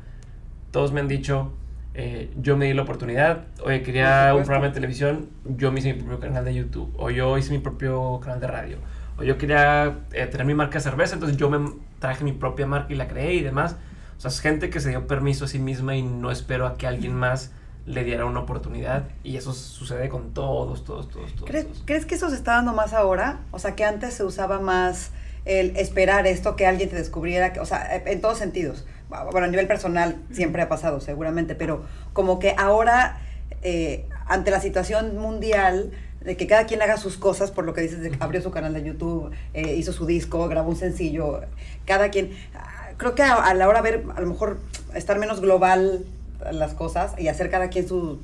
Todos 0.70 0.92
me 0.92 1.00
han 1.00 1.09
dicho, 1.09 1.52
eh, 1.94 2.33
yo 2.40 2.57
me 2.57 2.66
di 2.66 2.74
la 2.74 2.83
oportunidad, 2.83 3.46
oye, 3.64 3.83
quería 3.83 4.33
un 4.37 4.44
programa 4.44 4.68
de 4.68 4.72
televisión, 4.72 5.31
yo 5.44 5.72
me 5.72 5.81
hice 5.81 5.94
mi 5.94 6.00
propio 6.00 6.20
canal 6.20 6.44
de 6.44 6.55
YouTube, 6.55 6.94
o 6.96 7.11
yo 7.11 7.37
hice 7.38 7.50
mi 7.50 7.59
propio 7.59 8.20
canal 8.20 8.38
de 8.38 8.46
radio, 8.46 8.79
o 9.18 9.24
yo 9.24 9.37
quería 9.37 9.98
eh, 10.12 10.26
tener 10.26 10.46
mi 10.46 10.55
marca 10.55 10.74
de 10.74 10.85
cerveza, 10.85 11.14
entonces 11.14 11.37
yo 11.37 11.50
me 11.50 11.72
traje 11.98 12.22
mi 12.22 12.33
propia 12.33 12.68
marca 12.68 12.92
y 12.92 12.96
la 12.96 13.09
creé 13.09 13.35
y 13.35 13.42
demás. 13.42 13.76
O 14.16 14.20
sea, 14.20 14.29
es 14.29 14.40
gente 14.40 14.70
que 14.70 14.79
se 14.79 14.90
dio 14.90 15.09
permiso 15.09 15.46
a 15.46 15.48
sí 15.48 15.59
misma 15.59 15.96
y 15.96 16.02
no 16.02 16.31
espero 16.31 16.68
a 16.68 16.76
que 16.76 16.87
alguien 16.87 17.16
más 17.16 17.52
le 17.87 18.03
diera 18.03 18.25
una 18.25 18.40
oportunidad 18.40 19.05
y 19.22 19.37
eso 19.37 19.53
sucede 19.53 20.09
con 20.09 20.35
todos, 20.35 20.85
todos, 20.85 21.09
todos, 21.09 21.35
todos. 21.35 21.51
¿Crees, 21.85 22.05
que 22.05 22.14
eso 22.16 22.29
se 22.29 22.37
está 22.37 22.53
dando 22.53 22.72
más 22.72 22.92
ahora? 22.92 23.40
O 23.53 23.59
sea, 23.59 23.77
que 23.77 23.85
antes 23.85 24.14
se 24.14 24.25
usaba 24.25 24.61
más 24.61 25.12
el 25.44 25.77
esperar 25.77 26.27
esto, 26.27 26.57
que 26.57 26.66
alguien 26.66 26.88
te 26.90 26.96
descubriera, 26.96 27.53
o 27.61 27.64
sea, 27.64 28.03
en 28.05 28.20
todos 28.20 28.38
sentidos. 28.38 28.85
Bueno, 29.09 29.46
a 29.46 29.49
nivel 29.49 29.68
personal 29.68 30.16
siempre 30.33 30.62
ha 30.62 30.68
pasado, 30.68 31.01
seguramente, 31.01 31.55
pero 31.55 31.85
como 32.12 32.40
que 32.40 32.57
ahora, 32.59 33.20
eh, 33.62 34.09
ante 34.27 34.51
la 34.51 34.61
situación 34.61 35.16
mundial, 35.16 35.92
de 36.20 36.37
que 36.37 36.49
cada 36.49 36.66
quien 36.66 36.83
haga 36.83 36.96
sus 36.96 37.16
cosas, 37.16 37.53
por 37.53 37.64
lo 37.64 37.72
que 37.72 37.83
dices, 37.83 38.01
de 38.01 38.11
que 38.11 38.16
abrió 38.18 38.42
su 38.42 38.51
canal 38.51 38.75
de 38.75 38.83
YouTube, 38.83 39.31
eh, 39.55 39.77
hizo 39.77 39.92
su 39.92 40.07
disco, 40.07 40.49
grabó 40.49 40.70
un 40.70 40.77
sencillo, 40.77 41.42
cada 41.85 42.11
quien, 42.11 42.33
ah, 42.57 42.88
creo 42.96 43.14
que 43.14 43.22
a, 43.22 43.35
a 43.35 43.55
la 43.55 43.68
hora 43.68 43.81
de 43.83 43.90
ver, 43.92 44.05
a 44.16 44.20
lo 44.20 44.27
mejor 44.27 44.59
estar 44.92 45.20
menos 45.20 45.40
global 45.40 46.05
las 46.53 46.75
cosas 46.75 47.14
y 47.18 47.29
hacer 47.29 47.51
cada 47.51 47.68
quien 47.68 47.88
sus, 47.88 48.18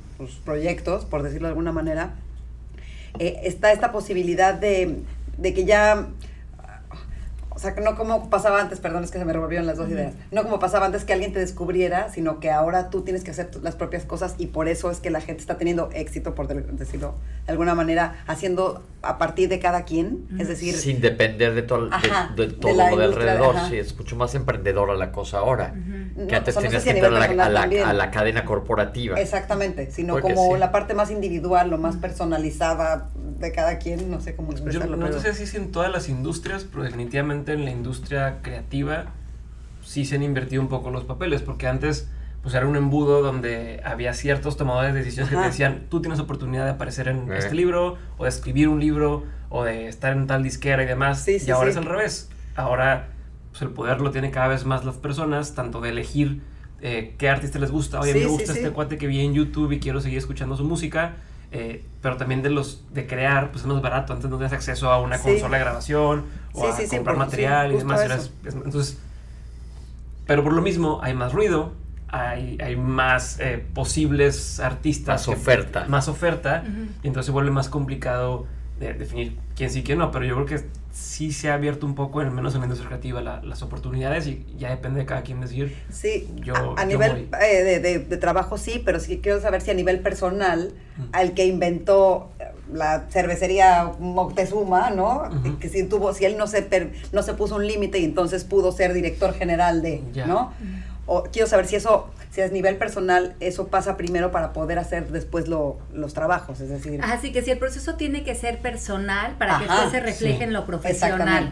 proyectos, 0.45 1.05
por 1.05 1.23
decirlo 1.23 1.47
de 1.47 1.51
alguna 1.51 1.71
manera, 1.71 2.15
eh, 3.19 3.41
está 3.43 3.71
esta 3.71 3.91
posibilidad 3.91 4.53
de, 4.53 4.99
de 5.37 5.53
que 5.53 5.65
ya 5.65 6.07
sea, 7.63 7.75
no 7.81 7.95
como 7.95 8.29
pasaba 8.29 8.61
antes, 8.61 8.79
perdón, 8.79 9.03
es 9.03 9.11
que 9.11 9.19
se 9.19 9.25
me 9.25 9.33
revolvieron 9.33 9.65
las 9.65 9.77
dos 9.77 9.89
ideas. 9.89 10.13
No 10.31 10.43
como 10.43 10.59
pasaba 10.59 10.85
antes 10.85 11.03
que 11.05 11.13
alguien 11.13 11.33
te 11.33 11.39
descubriera, 11.39 12.09
sino 12.11 12.39
que 12.39 12.51
ahora 12.51 12.89
tú 12.89 13.01
tienes 13.01 13.23
que 13.23 13.31
hacer 13.31 13.49
las 13.61 13.75
propias 13.75 14.05
cosas 14.05 14.35
y 14.37 14.47
por 14.47 14.67
eso 14.67 14.91
es 14.91 14.99
que 14.99 15.09
la 15.09 15.21
gente 15.21 15.41
está 15.41 15.57
teniendo 15.57 15.89
éxito, 15.93 16.35
por 16.35 16.47
decirlo 16.47 17.15
de 17.45 17.51
alguna 17.51 17.75
manera, 17.75 18.23
haciendo 18.27 18.83
a 19.01 19.17
partir 19.17 19.49
de 19.49 19.59
cada 19.59 19.83
quien. 19.83 20.27
Es 20.39 20.47
decir. 20.47 20.75
Sin 20.75 21.01
depender 21.01 21.53
de, 21.53 21.63
todo 21.63 21.89
de, 22.35 22.47
todo 22.47 22.73
lo 22.73 22.97
de 22.97 23.03
alrededor. 23.03 23.55
sí, 23.69 23.77
es 23.77 23.97
mucho 23.97 24.15
más 24.15 24.33
emprendedora 24.35 24.95
la 24.95 25.11
cosa 25.11 25.39
ahora. 25.39 25.73
Que 26.27 26.35
antes 26.35 26.55
tenías 26.55 26.83
que 26.83 26.91
entrar 26.91 27.13
a 27.13 27.49
la, 27.49 27.61
a, 27.61 27.93
la, 27.93 28.11
cadena 28.11 28.45
corporativa. 28.45 29.19
Exactamente, 29.19 29.91
sino 29.91 30.21
como 30.21 30.57
la 30.57 30.71
parte 30.71 30.93
más 30.93 31.11
individual, 31.11 31.69
lo 31.69 31.77
más 31.77 31.97
personalizada 31.97 33.09
de 33.43 33.51
cada 33.51 33.77
quien, 33.77 34.09
no 34.09 34.19
sé 34.19 34.35
cómo 34.35 34.51
expresarlo. 34.51 34.97
Yo 34.97 35.09
no 35.09 35.19
sé 35.19 35.33
si 35.33 35.43
es 35.43 35.53
en 35.53 35.71
todas 35.71 35.91
las 35.91 36.09
industrias, 36.09 36.65
pero 36.69 36.83
definitivamente 36.83 37.53
en 37.53 37.65
la 37.65 37.71
industria 37.71 38.39
creativa 38.41 39.05
sí 39.83 40.05
se 40.05 40.15
han 40.15 40.23
invertido 40.23 40.61
un 40.61 40.69
poco 40.69 40.89
los 40.89 41.03
papeles, 41.03 41.41
porque 41.41 41.67
antes 41.67 42.09
pues 42.41 42.55
era 42.55 42.67
un 42.67 42.75
embudo 42.75 43.21
donde 43.21 43.81
había 43.85 44.13
ciertos 44.13 44.57
tomadores 44.57 44.93
de 44.93 44.99
decisiones 44.99 45.29
que 45.29 45.37
te 45.37 45.43
decían, 45.43 45.85
tú 45.89 46.01
tienes 46.01 46.19
oportunidad 46.19 46.65
de 46.65 46.71
aparecer 46.71 47.07
en 47.07 47.31
eh. 47.31 47.37
este 47.37 47.55
libro, 47.55 47.97
o 48.17 48.23
de 48.23 48.29
escribir 48.29 48.67
un 48.67 48.81
libro, 48.81 49.23
o 49.49 49.63
de 49.63 49.87
estar 49.87 50.11
en 50.11 50.27
tal 50.27 50.43
disquera 50.43 50.83
y 50.83 50.85
demás. 50.85 51.25
y 51.27 51.51
ahora 51.51 51.69
es 51.69 51.77
al 51.77 51.85
revés. 51.85 52.29
Ahora 52.55 53.09
pues 53.51 53.61
el 53.61 53.69
poder 53.69 54.01
lo 54.01 54.11
tienen 54.11 54.31
cada 54.31 54.47
vez 54.47 54.65
más 54.65 54.83
las 54.83 54.95
personas, 54.95 55.53
tanto 55.53 55.79
de 55.79 55.89
elegir 55.89 56.41
eh, 56.81 57.15
qué 57.17 57.29
artista 57.29 57.59
les 57.59 57.71
gusta. 57.71 57.99
Oye, 57.99 58.13
me 58.13 58.25
gusta 58.25 58.51
este 58.51 58.71
cuate 58.71 58.97
que 58.97 59.07
vi 59.07 59.21
en 59.21 59.33
YouTube 59.33 59.71
y 59.71 59.79
quiero 59.79 60.01
seguir 60.01 60.17
escuchando 60.17 60.57
su 60.57 60.65
música 60.65 61.13
eh, 61.55 61.85
pero 62.01 62.17
también 62.17 62.41
de 62.41 62.49
los 62.49 62.83
de 62.91 63.05
crear, 63.05 63.51
pues 63.51 63.61
es 63.61 63.67
más 63.67 63.79
barato. 63.79 64.11
Antes 64.11 64.29
no 64.29 64.37
tenías 64.37 64.53
acceso 64.53 64.91
a 64.91 64.99
una 64.99 65.19
consola 65.19 65.57
de 65.57 65.63
grabación 65.63 66.25
o 66.51 66.67
a 66.67 66.75
comprar 66.89 67.15
material 67.15 67.71
y 67.71 67.77
demás. 67.77 68.31
entonces, 68.43 68.99
pero 70.25 70.43
por 70.43 70.53
lo 70.53 70.63
mismo 70.63 70.99
hay 71.03 71.13
más 71.13 71.31
ruido, 71.31 71.73
hay, 72.07 72.57
hay 72.59 72.75
más 72.75 73.39
eh, 73.39 73.63
posibles 73.73 74.59
artistas. 74.59 75.27
Más 75.27 75.37
oferta. 75.37 75.85
Más 75.87 76.07
oferta. 76.07 76.63
Y 77.03 77.07
entonces 77.07 77.27
se 77.27 77.31
vuelve 77.31 77.51
más 77.51 77.69
complicado 77.69 78.47
de 78.79 78.93
definir 78.93 79.37
quién 79.55 79.69
sí, 79.69 79.83
quién 79.83 79.99
no. 79.99 80.11
Pero 80.11 80.25
yo 80.25 80.35
creo 80.35 80.45
que 80.45 80.65
sí 80.91 81.31
se 81.31 81.49
ha 81.49 81.55
abierto 81.55 81.85
un 81.85 81.95
poco, 81.95 82.19
al 82.19 82.31
menos 82.31 82.53
en 82.53 82.61
la 82.61 82.65
industria 82.65 82.89
creativa, 82.89 83.21
las 83.21 83.61
oportunidades 83.63 84.27
y 84.27 84.45
ya 84.57 84.69
depende 84.69 84.99
de 84.99 85.05
cada 85.05 85.23
quien 85.23 85.41
decir. 85.41 85.75
Sí, 85.89 86.29
yo, 86.35 86.75
a, 86.77 86.85
nivel 86.85 87.29
eh, 87.41 87.79
de, 87.79 87.99
de, 87.99 88.17
trabajo 88.17 88.57
sí, 88.57 88.81
pero 88.85 88.99
sí 88.99 89.19
quiero 89.21 89.41
saber 89.41 89.61
si 89.61 89.71
a 89.71 89.73
nivel 89.73 90.01
personal, 90.01 90.71
al 91.11 91.33
que 91.33 91.45
inventó, 91.45 92.29
la 92.71 93.05
cervecería 93.09 93.91
Moctezuma, 93.99 94.89
¿no? 94.89 95.23
Que 95.59 95.69
si 95.69 95.83
tuvo, 95.83 96.13
si 96.13 96.25
él 96.25 96.37
no 96.37 96.47
se 96.47 96.67
no 97.11 97.23
se 97.23 97.33
puso 97.33 97.55
un 97.55 97.67
límite 97.67 97.99
y 97.99 98.05
entonces 98.05 98.43
pudo 98.43 98.71
ser 98.71 98.93
director 98.93 99.33
general 99.33 99.81
de, 99.81 100.01
¿no? 100.27 100.53
O 101.05 101.23
quiero 101.23 101.47
saber 101.47 101.67
si 101.67 101.75
eso, 101.75 102.09
si 102.33 102.41
a 102.41 102.47
nivel 102.47 102.77
personal, 102.77 103.35
eso 103.39 103.67
pasa 103.67 103.95
primero 103.95 104.31
para 104.31 104.53
poder 104.53 104.79
hacer 104.79 105.11
después 105.11 105.47
lo, 105.47 105.77
los 105.93 106.15
trabajos, 106.15 106.59
es 106.61 106.69
decir. 106.69 106.99
Así 107.03 107.31
que 107.31 107.43
si 107.43 107.51
el 107.51 107.59
proceso 107.59 107.93
tiene 107.93 108.23
que 108.23 108.33
ser 108.33 108.59
personal 108.59 109.35
para 109.37 109.59
que 109.59 109.65
después 109.65 109.91
se 109.91 109.99
refleje 109.99 110.43
en 110.43 110.51
lo 110.51 110.65
profesional. 110.65 111.51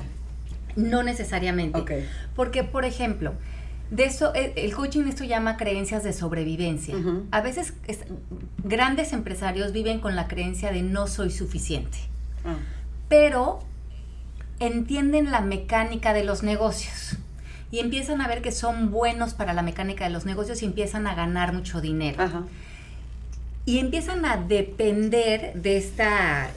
No 0.75 1.03
necesariamente. 1.03 2.07
Porque, 2.35 2.63
por 2.63 2.83
ejemplo, 2.83 3.33
de 3.91 4.05
eso, 4.05 4.33
eh, 4.33 4.53
el 4.55 4.73
coaching 4.73 5.03
esto 5.03 5.23
llama 5.23 5.55
creencias 5.55 6.03
de 6.03 6.13
sobrevivencia. 6.13 6.95
A 7.29 7.41
veces 7.41 7.73
grandes 8.63 9.13
empresarios 9.13 9.73
viven 9.73 9.99
con 9.99 10.15
la 10.15 10.27
creencia 10.27 10.71
de 10.71 10.81
no 10.81 11.05
soy 11.05 11.29
suficiente. 11.29 11.99
Ah. 12.43 12.55
Pero 13.07 13.59
entienden 14.59 15.29
la 15.29 15.41
mecánica 15.41 16.11
de 16.13 16.23
los 16.23 16.41
negocios 16.41 17.17
y 17.71 17.79
empiezan 17.79 18.21
a 18.21 18.27
ver 18.27 18.41
que 18.41 18.51
son 18.51 18.91
buenos 18.91 19.33
para 19.33 19.53
la 19.53 19.61
mecánica 19.61 20.03
de 20.03 20.11
los 20.11 20.25
negocios 20.25 20.61
y 20.61 20.65
empiezan 20.65 21.07
a 21.07 21.15
ganar 21.15 21.53
mucho 21.53 21.81
dinero. 21.81 22.45
Y 23.65 23.79
empiezan 23.79 24.25
a 24.25 24.37
depender 24.37 25.53
de 25.53 25.77
este 25.77 26.03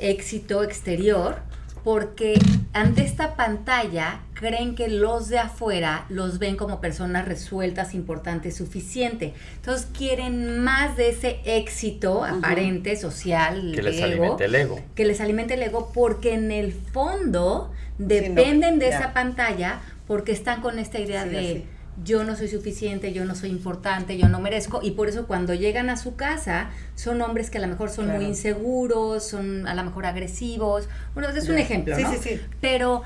éxito 0.00 0.64
exterior 0.64 1.37
porque 1.85 2.40
ante 2.72 3.05
esta 3.05 3.37
pantalla 3.37 4.20
creen 4.33 4.74
que 4.74 4.88
los 4.88 5.29
de 5.29 5.38
afuera 5.38 6.07
los 6.09 6.38
ven 6.38 6.57
como 6.57 6.81
personas 6.81 7.27
resueltas, 7.29 7.94
importantes, 7.94 8.57
suficiente. 8.57 9.35
Entonces 9.57 9.87
quieren 9.96 10.64
más 10.64 10.96
de 10.96 11.11
ese 11.11 11.40
éxito 11.44 12.24
aparente, 12.24 12.96
social, 12.96 13.72
que 13.74 13.83
les 13.83 14.03
alimente 14.03 14.46
el 14.46 14.55
ego. 14.55 14.81
Que 14.94 15.05
les 15.05 15.20
alimente 15.20 15.55
el 15.55 15.62
ego 15.62 15.92
porque 15.94 16.33
en 16.33 16.50
el 16.50 16.72
fondo 16.72 17.70
dependen 17.98 18.79
de 18.79 18.88
esa 18.88 19.12
pantalla 19.12 19.81
porque 20.07 20.33
están 20.33 20.61
con 20.61 20.79
esta 20.79 20.99
idea 20.99 21.25
de 21.25 21.64
yo 22.03 22.25
no 22.25 22.35
soy 22.35 22.49
suficiente, 22.49 23.12
yo 23.12 23.25
no 23.25 23.35
soy 23.35 23.51
importante, 23.51 24.19
yo 24.19 24.29
no 24.29 24.40
merezco, 24.40 24.81
y 24.83 24.93
por 24.93 25.09
eso 25.09 25.27
cuando 25.27 25.55
llegan 25.55 25.90
a 25.90 25.97
su 25.97 26.17
casa 26.17 26.71
son 26.97 27.23
hombres 27.23 27.51
que 27.51 27.59
a 27.59 27.61
lo 27.61 27.69
mejor 27.69 27.90
son 27.90 28.09
muy 28.09 28.25
inseguros, 28.25 29.27
son 29.27 29.67
a 29.69 29.75
lo 29.75 29.85
mejor 29.85 30.07
agresivos, 30.07 30.88
bueno, 31.14 31.29
es 31.29 31.49
un 31.49 31.59
ejemplo, 31.59 31.97
¿no? 31.97 32.11
Sí, 32.11 32.19
sí, 32.19 32.29
sí. 32.37 32.40
Pero 32.61 33.03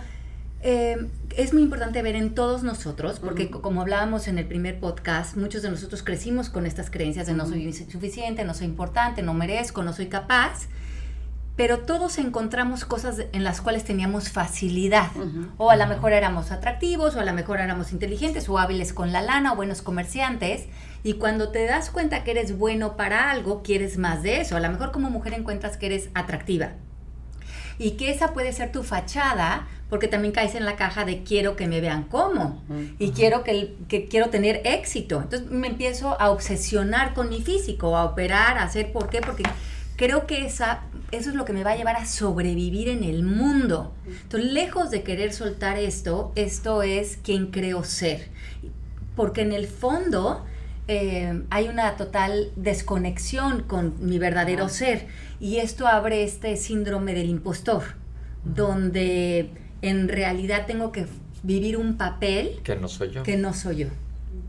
eh, 0.61 1.07
es 1.37 1.53
muy 1.53 1.63
importante 1.63 2.03
ver 2.03 2.17
en 2.17 2.35
todos 2.35 2.63
nosotros, 2.63 3.21
porque 3.21 3.51
como 3.51 3.83
hablábamos 3.83 4.27
en 4.27 4.39
el 4.39 4.47
primer 4.47 4.81
podcast, 4.81 5.37
muchos 5.37 5.63
de 5.63 5.71
nosotros 5.71 6.03
crecimos 6.03 6.49
con 6.49 6.67
estas 6.67 6.91
creencias 6.91 7.27
de 7.27 7.35
no 7.35 7.47
soy 7.47 7.73
suficiente, 7.73 8.45
no 8.45 8.55
soy 8.55 8.67
importante, 8.67 9.23
no 9.23 9.35
merezco, 9.35 9.83
no 9.83 9.93
soy 9.93 10.07
capaz, 10.07 10.67
pero 11.59 11.81
todos 11.81 12.19
encontramos 12.19 12.85
cosas 12.85 13.25
en 13.33 13.43
las 13.43 13.61
cuales 13.61 13.83
teníamos 13.83 14.29
facilidad. 14.29 15.11
O 15.57 15.73
a 15.73 15.77
lo 15.77 15.89
mejor 15.89 16.13
éramos 16.13 16.53
atractivos, 16.53 17.17
o 17.17 17.21
a 17.21 17.25
lo 17.25 17.33
mejor 17.33 17.59
éramos 17.59 17.91
inteligentes, 17.91 18.49
o 18.49 18.61
hábiles 18.61 18.93
con 18.93 19.11
la 19.11 19.23
lana, 19.23 19.53
o 19.53 19.57
buenos 19.57 19.83
comerciantes. 19.83 20.67
Y 21.03 21.15
cuando 21.15 21.49
te 21.49 21.67
das 21.67 21.91
cuenta 21.91 22.23
que 22.23 22.31
eres 22.31 22.57
bueno 22.57 22.97
para 22.97 23.33
algo, 23.33 23.65
quieres 23.65 23.99
más 23.99 24.23
de 24.23 24.41
eso. 24.41 24.57
A 24.57 24.61
lo 24.61 24.71
mejor 24.71 24.93
como 24.93 25.11
mujer 25.11 25.35
encuentras 25.35 25.77
que 25.77 25.87
eres 25.87 26.11
atractiva. 26.15 26.75
Y 27.77 27.93
que 27.93 28.13
esa 28.13 28.33
puede 28.33 28.53
ser 28.53 28.71
tu 28.71 28.85
fachada, 28.85 29.67
porque 29.91 30.07
también 30.07 30.33
caes 30.33 30.55
en 30.55 30.65
la 30.65 30.77
caja 30.77 31.05
de 31.05 31.25
quiero 31.25 31.57
que 31.57 31.67
me 31.67 31.81
vean 31.81 32.05
como. 32.05 32.63
Y 33.01 33.11
quiero 33.11 33.43
que, 33.43 33.75
que 33.89 34.07
quiero 34.07 34.31
tener 34.31 34.61
éxito. 34.65 35.23
Entonces 35.23 35.51
me 35.51 35.67
empiezo 35.67 36.21
a 36.21 36.31
obsesionar 36.31 37.15
con 37.15 37.31
mi 37.31 37.43
físico, 37.43 37.97
a 37.97 38.05
operar, 38.05 38.59
a 38.59 38.63
hacer 38.63 38.93
por 38.93 39.11
qué, 39.11 39.21
porque 39.21 39.43
creo 39.97 40.29
que 40.29 40.47
esa, 40.47 40.83
eso 41.11 41.31
es 41.31 41.37
lo 41.37 41.45
que 41.45 41.53
me 41.53 41.65
va 41.65 41.73
a 41.73 41.77
llevar 41.77 41.97
a 41.97 42.07
sobrevivir 42.07 42.89
en 42.89 43.03
el 43.03 43.23
mundo. 43.23 43.95
Entonces, 44.07 44.53
lejos 44.53 44.91
de 44.91 45.03
querer 45.03 45.33
soltar 45.33 45.79
esto, 45.79 46.33
esto 46.35 46.83
es 46.83 47.19
quien 47.23 47.47
creo 47.47 47.83
ser. 47.85 48.29
Porque 49.17 49.41
en 49.41 49.53
el 49.53 49.67
fondo 49.67 50.45
eh, 50.87 51.43
hay 51.51 51.69
una 51.69 51.97
total 51.97 52.53
desconexión 52.57 53.63
con 53.63 53.95
mi 54.01 54.19
verdadero 54.19 54.69
ser. 54.69 55.07
Y 55.41 55.59
esto 55.59 55.87
abre 55.87 56.25
este 56.25 56.57
síndrome 56.57 57.15
del 57.15 57.31
impostor, 57.31 57.83
donde 58.45 59.51
en 59.81 60.09
realidad 60.09 60.67
tengo 60.67 60.93
que 60.93 61.07
vivir 61.43 61.79
un 61.79 61.97
papel 61.97 62.61
que 62.65 62.77
no 62.77 62.89
soy 62.89 63.13
yo. 63.13 63.23
Que 63.23 63.37
no 63.37 63.55
soy 63.55 63.77
yo. 63.77 63.87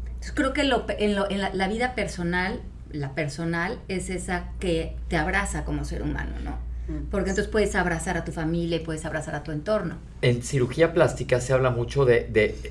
Entonces, 0.05 0.33
creo 0.33 0.51
que 0.51 0.61
en, 0.61 1.17
en 1.29 1.57
la 1.57 1.67
vida 1.69 1.95
personal 1.95 2.59
la 2.91 3.13
personal 3.15 3.79
es 3.87 4.09
esa 4.09 4.51
que 4.59 4.95
te 5.07 5.17
abraza 5.17 5.65
como 5.65 5.85
ser 5.85 6.01
humano, 6.01 6.33
¿no? 6.43 6.69
Mm. 6.89 7.09
Porque 7.11 7.29
entonces 7.29 7.51
puedes 7.51 7.75
abrazar 7.75 8.17
a 8.17 8.25
tu 8.25 8.31
familia 8.31 8.77
y 8.77 8.79
puedes 8.79 9.05
abrazar 9.05 9.35
a 9.35 9.43
tu 9.43 9.51
entorno. 9.51 9.95
En 10.21 10.41
cirugía 10.41 10.91
plástica 10.91 11.39
se 11.39 11.53
habla 11.53 11.69
mucho 11.69 12.03
de, 12.03 12.25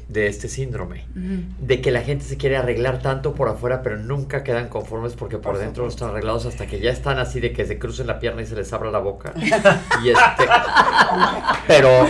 de, 0.09 0.27
este 0.27 0.49
síndrome, 0.49 1.07
de 1.15 1.81
que 1.81 1.91
la 1.91 2.03
gente 2.03 2.27
se 2.27 2.37
quiere 2.37 2.57
arreglar 2.59 3.01
tanto 3.01 3.35
por 3.35 3.49
afuera, 3.49 3.81
pero 3.83 3.97
nunca 3.97 4.43
quedan 4.45 4.69
conformes 4.69 5.15
porque 5.15 5.39
por, 5.39 5.57
dentro 5.57 5.85
no 5.85 5.89
están 5.89 6.11
arreglados 6.11 6.45
hasta 6.45 6.67
que 6.67 6.79
ya 6.79 6.91
están 6.91 7.19
así 7.19 7.41
de 7.41 7.53
que 7.53 7.65
se 7.65 7.79
crucen 7.79 8.07
la 8.07 8.19
pierna 8.19 8.43
y 8.43 8.47
se 8.47 8.55
les 8.55 8.71
abra 8.73 8.91
la 8.91 8.99
boca. 8.99 9.33
y 10.05 10.11
este, 10.11 10.45
pero, 11.67 12.07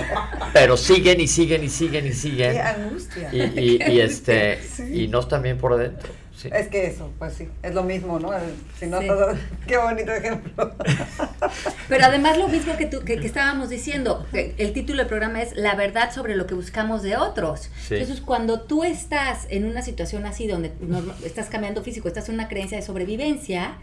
pero 0.52 0.76
siguen 0.76 1.20
y 1.20 1.28
siguen 1.28 1.62
y 1.62 1.68
siguen 1.68 2.06
y 2.06 2.12
siguen. 2.12 2.52
Qué 2.52 2.60
angustia. 2.60 3.30
Y, 3.32 3.82
y, 3.92 4.00
este, 4.00 4.58
y 4.92 5.06
no 5.06 5.20
están 5.20 5.42
bien 5.42 5.58
por 5.58 5.76
dentro. 5.76 6.10
Es 6.44 6.68
que 6.68 6.86
eso, 6.86 7.12
pues 7.18 7.34
sí, 7.34 7.48
es 7.62 7.74
lo 7.74 7.82
mismo, 7.82 8.18
¿no? 8.18 8.30
Si 8.78 8.86
no, 8.86 9.00
qué 9.66 9.76
bonito 9.76 10.12
ejemplo. 10.12 10.72
Pero 11.88 12.04
además 12.04 12.38
lo 12.38 12.48
mismo 12.48 12.76
que, 12.76 12.86
tú, 12.86 13.00
que, 13.00 13.14
estábamos 13.14 13.68
diciendo, 13.68 14.26
el 14.32 14.72
título 14.72 14.98
del 14.98 15.06
programa 15.08 15.42
es 15.42 15.56
La 15.56 15.74
verdad 15.74 16.12
sobre 16.12 16.36
lo 16.36 16.46
que 16.46 16.54
buscamos 16.54 17.02
de 17.02 17.16
otros. 17.16 17.70
Entonces, 17.90 18.20
cuando 18.20 18.60
tú 18.60 18.84
estás 18.84 19.46
en 19.50 19.64
una 19.64 19.82
situación 19.82 20.26
así, 20.26 20.46
donde 20.46 20.72
estás 21.24 21.48
cambiando 21.48 21.82
físico, 21.82 22.08
estás 22.08 22.28
en 22.28 22.36
una 22.36 22.48
creencia 22.48 22.78
de 22.78 22.82
sobrevivencia, 22.82 23.78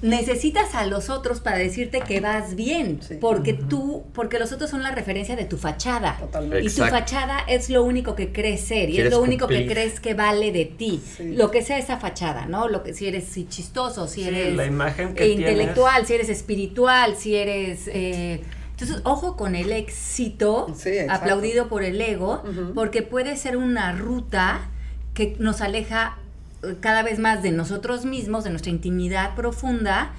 necesitas 0.00 0.74
a 0.74 0.86
los 0.86 1.10
otros 1.10 1.40
para 1.40 1.58
decirte 1.58 2.00
que 2.00 2.20
vas 2.20 2.54
bien, 2.54 3.00
porque 3.20 3.52
tú, 3.52 4.04
porque 4.12 4.38
los 4.38 4.52
otros 4.52 4.70
son 4.70 4.82
la 4.82 4.92
referencia 4.92 5.34
de 5.34 5.44
tu 5.44 5.56
fachada. 5.56 6.18
Y 6.62 6.68
tu 6.68 6.84
fachada 6.84 7.40
es 7.48 7.68
lo 7.68 7.82
único 7.82 8.14
que 8.14 8.32
crees 8.32 8.60
ser 8.60 8.90
y 8.90 9.00
es 9.00 9.10
lo 9.10 9.20
único 9.20 9.48
que 9.48 9.66
crees 9.66 9.98
que 9.98 10.14
vale 10.14 10.52
de 10.52 10.66
ti. 10.66 11.02
Lo 11.18 11.50
que 11.50 11.62
sea 11.62 11.78
esa 11.78 11.98
fachada, 11.98 12.46
¿no? 12.46 12.68
Lo 12.68 12.82
que 12.82 12.94
si 12.94 13.06
eres 13.08 13.24
chistoso, 13.48 14.06
si 14.06 14.24
eres 14.24 14.54
la 14.54 14.66
imagen 14.66 15.10
intelectual, 15.10 16.06
si 16.06 16.14
eres 16.14 16.28
espiritual, 16.28 17.16
si 17.16 17.34
eres 17.36 17.88
eh, 17.88 18.42
entonces, 18.78 19.00
ojo 19.04 19.38
con 19.38 19.54
el 19.54 19.72
éxito 19.72 20.66
aplaudido 21.08 21.68
por 21.68 21.82
el 21.82 21.98
ego, 21.98 22.42
porque 22.74 23.02
puede 23.02 23.36
ser 23.36 23.56
una 23.56 23.92
ruta 23.92 24.68
que 25.14 25.34
nos 25.38 25.62
aleja 25.62 26.18
cada 26.80 27.02
vez 27.02 27.18
más 27.18 27.42
de 27.42 27.52
nosotros 27.52 28.04
mismos, 28.04 28.44
de 28.44 28.50
nuestra 28.50 28.70
intimidad 28.70 29.34
profunda, 29.34 30.12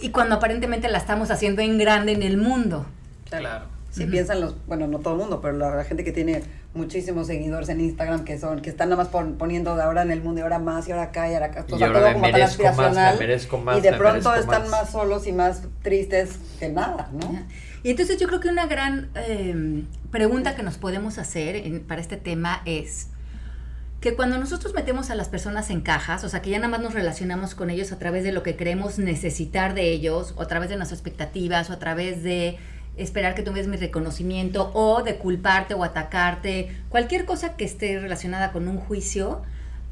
y 0.00 0.10
cuando 0.10 0.36
aparentemente 0.36 0.88
la 0.88 0.98
estamos 0.98 1.30
haciendo 1.30 1.62
en 1.62 1.78
grande 1.78 2.12
en 2.12 2.22
el 2.22 2.36
mundo. 2.36 2.86
Claro. 3.28 3.66
Si 3.90 4.06
piensan 4.06 4.40
los, 4.40 4.54
bueno, 4.66 4.86
no 4.86 5.00
todo 5.00 5.14
el 5.14 5.20
mundo, 5.20 5.40
pero 5.40 5.56
la, 5.58 5.82
gente 5.82 6.04
que 6.04 6.12
tiene 6.12 6.44
muchísimos 6.74 7.26
seguidores 7.26 7.68
en 7.70 7.80
Instagram 7.80 8.24
que 8.24 8.38
son, 8.38 8.62
que 8.62 8.70
están 8.70 8.88
nada 8.88 9.02
más 9.02 9.24
poniendo 9.36 9.74
de 9.74 9.82
ahora 9.82 10.02
en 10.02 10.12
el 10.12 10.22
mundo 10.22 10.40
y 10.40 10.42
ahora 10.42 10.60
más 10.60 10.86
y 10.86 10.92
ahora 10.92 11.04
acá 11.04 11.28
y 11.28 11.34
ahora 11.34 11.46
acá. 11.46 11.64
Y 11.76 11.82
ahora 11.82 12.12
como 12.12 12.26
aspiracional. 12.26 13.18
y 13.76 13.80
de 13.80 13.92
pronto 13.94 14.32
están 14.36 14.70
más. 14.70 14.90
solos 14.90 15.26
y 15.26 15.32
más 15.32 15.62
tristes 15.82 16.38
que 16.60 16.68
nada, 16.68 17.10
¿no? 17.12 17.36
Y 17.82 17.90
entonces 17.90 18.18
yo 18.18 18.28
creo 18.28 18.38
que 18.38 18.48
una 18.48 18.66
gran 18.66 19.10
eh, 19.16 19.84
pregunta 20.12 20.54
que 20.54 20.62
nos 20.62 20.78
podemos 20.78 21.18
hacer 21.18 21.82
para 21.82 22.00
este 22.00 22.16
tema 22.16 22.62
es, 22.66 23.08
que 24.00 24.16
cuando 24.16 24.38
nosotros 24.38 24.72
metemos 24.72 25.10
a 25.10 25.14
las 25.14 25.28
personas 25.28 25.68
en 25.68 25.82
cajas, 25.82 26.24
o 26.24 26.28
sea, 26.28 26.40
que 26.40 26.50
ya 26.50 26.58
nada 26.58 26.70
más 26.70 26.80
nos 26.80 26.94
relacionamos 26.94 27.54
con 27.54 27.68
ellos 27.68 27.92
a 27.92 27.98
través 27.98 28.24
de 28.24 28.32
lo 28.32 28.42
que 28.42 28.56
creemos 28.56 28.98
necesitar 28.98 29.74
de 29.74 29.92
ellos, 29.92 30.34
o 30.36 30.42
a 30.42 30.46
través 30.46 30.70
de 30.70 30.76
nuestras 30.76 30.98
expectativas, 30.98 31.68
o 31.68 31.74
a 31.74 31.78
través 31.78 32.22
de 32.22 32.58
esperar 32.96 33.34
que 33.34 33.42
tú 33.42 33.52
me 33.52 33.62
mi 33.62 33.76
reconocimiento, 33.76 34.70
o 34.72 35.02
de 35.02 35.16
culparte 35.16 35.74
o 35.74 35.84
atacarte, 35.84 36.74
cualquier 36.88 37.26
cosa 37.26 37.56
que 37.56 37.64
esté 37.64 37.98
relacionada 37.98 38.52
con 38.52 38.68
un 38.68 38.78
juicio, 38.78 39.42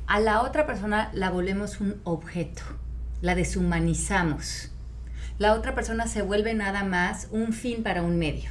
a 0.07 0.21
la 0.21 0.41
otra 0.41 0.67
persona 0.67 1.11
la 1.13 1.29
volvemos 1.29 1.81
un 1.81 2.01
objeto, 2.05 2.63
la 3.21 3.35
deshumanizamos. 3.35 4.73
La 5.39 5.53
otra 5.53 5.75
persona 5.75 6.07
se 6.07 6.23
vuelve 6.23 6.55
nada 6.55 6.83
más 6.83 7.29
un 7.31 7.53
fin 7.53 7.83
para 7.83 8.03
un 8.03 8.19
medio. 8.19 8.51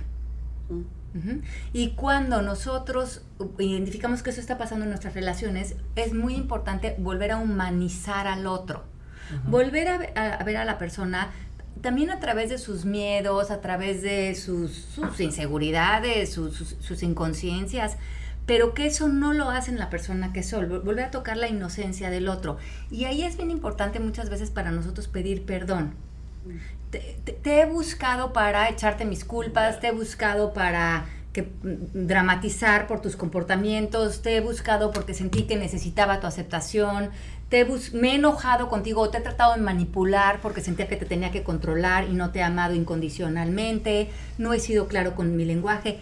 Y 1.73 1.91
cuando 1.91 2.41
nosotros 2.41 3.23
identificamos 3.57 4.23
que 4.23 4.29
eso 4.29 4.39
está 4.39 4.57
pasando 4.57 4.85
en 4.85 4.89
nuestras 4.89 5.13
relaciones, 5.13 5.75
es 5.95 6.13
muy 6.13 6.35
importante 6.35 6.95
volver 6.99 7.31
a 7.31 7.37
humanizar 7.37 8.27
al 8.27 8.45
otro. 8.45 8.83
Volver 9.45 9.87
a, 9.87 10.43
ver 10.43 10.57
a 10.57 10.65
la 10.65 10.77
persona 10.77 11.31
también 11.81 12.09
a 12.11 12.19
través 12.19 12.49
de 12.49 12.57
sus 12.57 12.85
miedos, 12.85 13.51
a 13.51 13.61
través 13.61 14.01
de 14.01 14.35
sus, 14.35 14.99
inseguridades, 15.19 16.31
sus, 16.31 17.03
inconsciencias, 17.03 17.97
pero 18.45 18.73
que 18.73 18.87
eso 18.87 19.09
no 19.09 19.33
lo 19.33 19.49
hace 19.49 19.71
en 19.71 19.79
la 19.79 19.89
persona 19.89 20.31
que 20.31 20.43
soy, 20.43 20.65
volver 20.65 21.05
a 21.05 21.11
tocar 21.11 21.37
la 21.37 21.49
inocencia 21.49 22.09
del 22.09 22.29
otro. 22.29 22.57
Y 22.89 23.05
ahí 23.05 23.23
es 23.23 23.37
bien 23.37 23.51
importante 23.51 23.99
muchas 23.99 24.29
veces 24.29 24.49
para 24.49 24.71
nosotros 24.71 25.07
pedir 25.07 25.45
perdón 25.45 25.93
te, 26.89 27.61
he 27.61 27.65
buscado 27.65 28.33
para 28.33 28.69
echarte 28.69 29.05
mis 29.05 29.25
culpas, 29.25 29.79
te 29.79 29.87
he 29.87 29.91
buscado 29.91 30.53
para 30.53 31.05
que, 31.33 31.43
mm, 31.43 32.07
dramatizar 32.07 32.87
por 32.87 33.01
tus 33.01 33.15
comportamientos, 33.15 34.21
te 34.21 34.37
he 34.37 34.41
buscado 34.41 34.91
porque 34.91 35.13
sentí 35.13 35.43
que 35.43 35.55
necesitaba 35.55 36.19
tu 36.19 36.27
aceptación, 36.27 37.11
te 37.49 37.65
me 37.93 38.11
he 38.11 38.15
enojado 38.15 38.67
contigo, 38.67 39.09
te 39.09 39.19
he 39.19 39.21
tratado 39.21 39.53
de 39.53 39.61
manipular 39.61 40.41
porque 40.41 40.61
sentía 40.61 40.87
que 40.87 40.97
te 40.97 41.05
tenía 41.05 41.31
que 41.31 41.43
controlar 41.43 42.05
y 42.05 42.13
no 42.13 42.31
te 42.31 42.39
he 42.39 42.43
amado 42.43 42.73
incondicionalmente, 42.73 44.09
no 44.37 44.53
he 44.53 44.59
sido 44.59 44.87
claro 44.87 45.15
con 45.15 45.35
mi 45.35 45.45
lenguaje. 45.45 45.99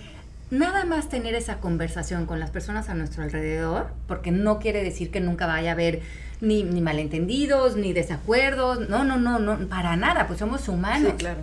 Nada 0.52 0.86
más 0.86 1.10
tener 1.10 1.36
esa 1.36 1.60
conversación 1.60 2.26
con 2.26 2.40
las 2.40 2.52
personas 2.52 2.90
a 2.90 2.94
nuestro 2.94 3.24
alrededor, 3.24 3.88
porque 4.08 4.32
no 4.32 4.60
quiere 4.60 4.84
decir 4.84 5.12
que 5.12 5.20
nunca 5.20 5.48
vaya 5.48 5.72
a 5.72 5.74
haber 5.74 6.02
ni, 6.42 6.64
ni 6.64 6.82
malentendidos, 6.82 7.76
ni 7.76 7.94
desacuerdos, 7.94 8.90
no, 8.90 9.04
no, 9.04 9.18
no, 9.18 9.40
no, 9.40 9.68
para 9.68 9.96
nada, 9.96 10.28
pues 10.28 10.40
somos 10.40 10.68
humanos. 10.68 11.12
Sí, 11.12 11.18
claro. 11.18 11.42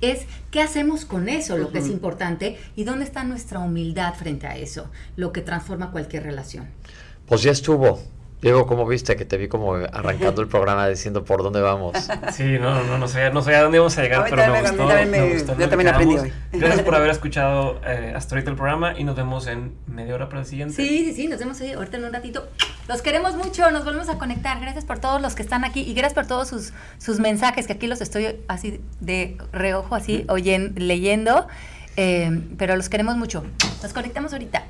Es 0.00 0.26
qué 0.50 0.60
hacemos 0.60 1.04
con 1.04 1.28
eso, 1.28 1.56
lo 1.56 1.72
que 1.72 1.78
es 1.78 1.88
importante, 1.88 2.58
y 2.76 2.84
dónde 2.84 3.04
está 3.04 3.24
nuestra 3.24 3.60
humildad 3.60 4.14
frente 4.14 4.46
a 4.46 4.56
eso, 4.56 4.90
lo 5.16 5.32
que 5.32 5.40
transforma 5.40 5.90
cualquier 5.90 6.24
relación. 6.24 6.68
Pues 7.26 7.42
ya 7.42 7.50
estuvo. 7.50 8.00
Diego, 8.46 8.64
¿cómo 8.68 8.86
viste 8.86 9.16
que 9.16 9.24
te 9.24 9.38
vi 9.38 9.48
como 9.48 9.74
arrancando 9.74 10.40
el 10.40 10.46
programa 10.46 10.86
diciendo 10.86 11.24
por 11.24 11.42
dónde 11.42 11.60
vamos? 11.60 11.96
Sí, 12.32 12.60
no, 12.60 12.84
no, 12.84 12.96
no 12.96 13.08
sabía, 13.08 13.30
no 13.30 13.42
sabía 13.42 13.58
a 13.58 13.62
dónde 13.62 13.78
íbamos 13.78 13.98
a 13.98 14.02
llegar, 14.02 14.24
pero 14.30 14.52
me, 14.52 14.60
gustó, 14.60 14.86
me, 14.86 15.32
gustó. 15.32 15.58
Yo 15.58 15.68
también 15.68 15.88
aprendí 15.88 16.16
hoy. 16.16 16.32
Gracias 16.52 16.82
por 16.82 16.94
haber 16.94 17.10
escuchado 17.10 17.80
eh, 17.84 18.12
hasta 18.14 18.36
ahorita 18.36 18.52
el 18.52 18.56
programa 18.56 18.96
y 18.96 19.02
nos 19.02 19.16
vemos 19.16 19.48
en 19.48 19.74
media 19.88 20.14
hora 20.14 20.28
para 20.28 20.42
el 20.42 20.46
siguiente. 20.46 20.74
Sí, 20.74 21.06
sí, 21.06 21.14
sí, 21.14 21.26
nos 21.26 21.40
vemos 21.40 21.60
ahorita 21.60 21.96
en 21.96 22.04
un 22.04 22.12
ratito. 22.12 22.46
Los 22.86 23.02
queremos 23.02 23.34
mucho, 23.34 23.68
nos 23.72 23.84
volvemos 23.84 24.08
a 24.10 24.16
conectar. 24.16 24.60
Gracias 24.60 24.84
por 24.84 25.00
todos 25.00 25.20
los 25.20 25.34
que 25.34 25.42
están 25.42 25.64
aquí 25.64 25.80
y 25.80 25.94
gracias 25.94 26.14
por 26.14 26.28
todos 26.28 26.46
sus, 26.46 26.72
sus 26.98 27.18
mensajes, 27.18 27.66
que 27.66 27.72
aquí 27.72 27.88
los 27.88 28.00
estoy 28.00 28.36
así 28.46 28.80
de 29.00 29.38
reojo, 29.50 29.96
así, 29.96 30.24
oyendo, 30.28 30.80
leyendo. 30.80 31.48
Eh, 31.96 32.42
pero 32.56 32.76
los 32.76 32.88
queremos 32.88 33.16
mucho. 33.16 33.42
Nos 33.82 33.92
conectamos 33.92 34.32
ahorita. 34.32 34.62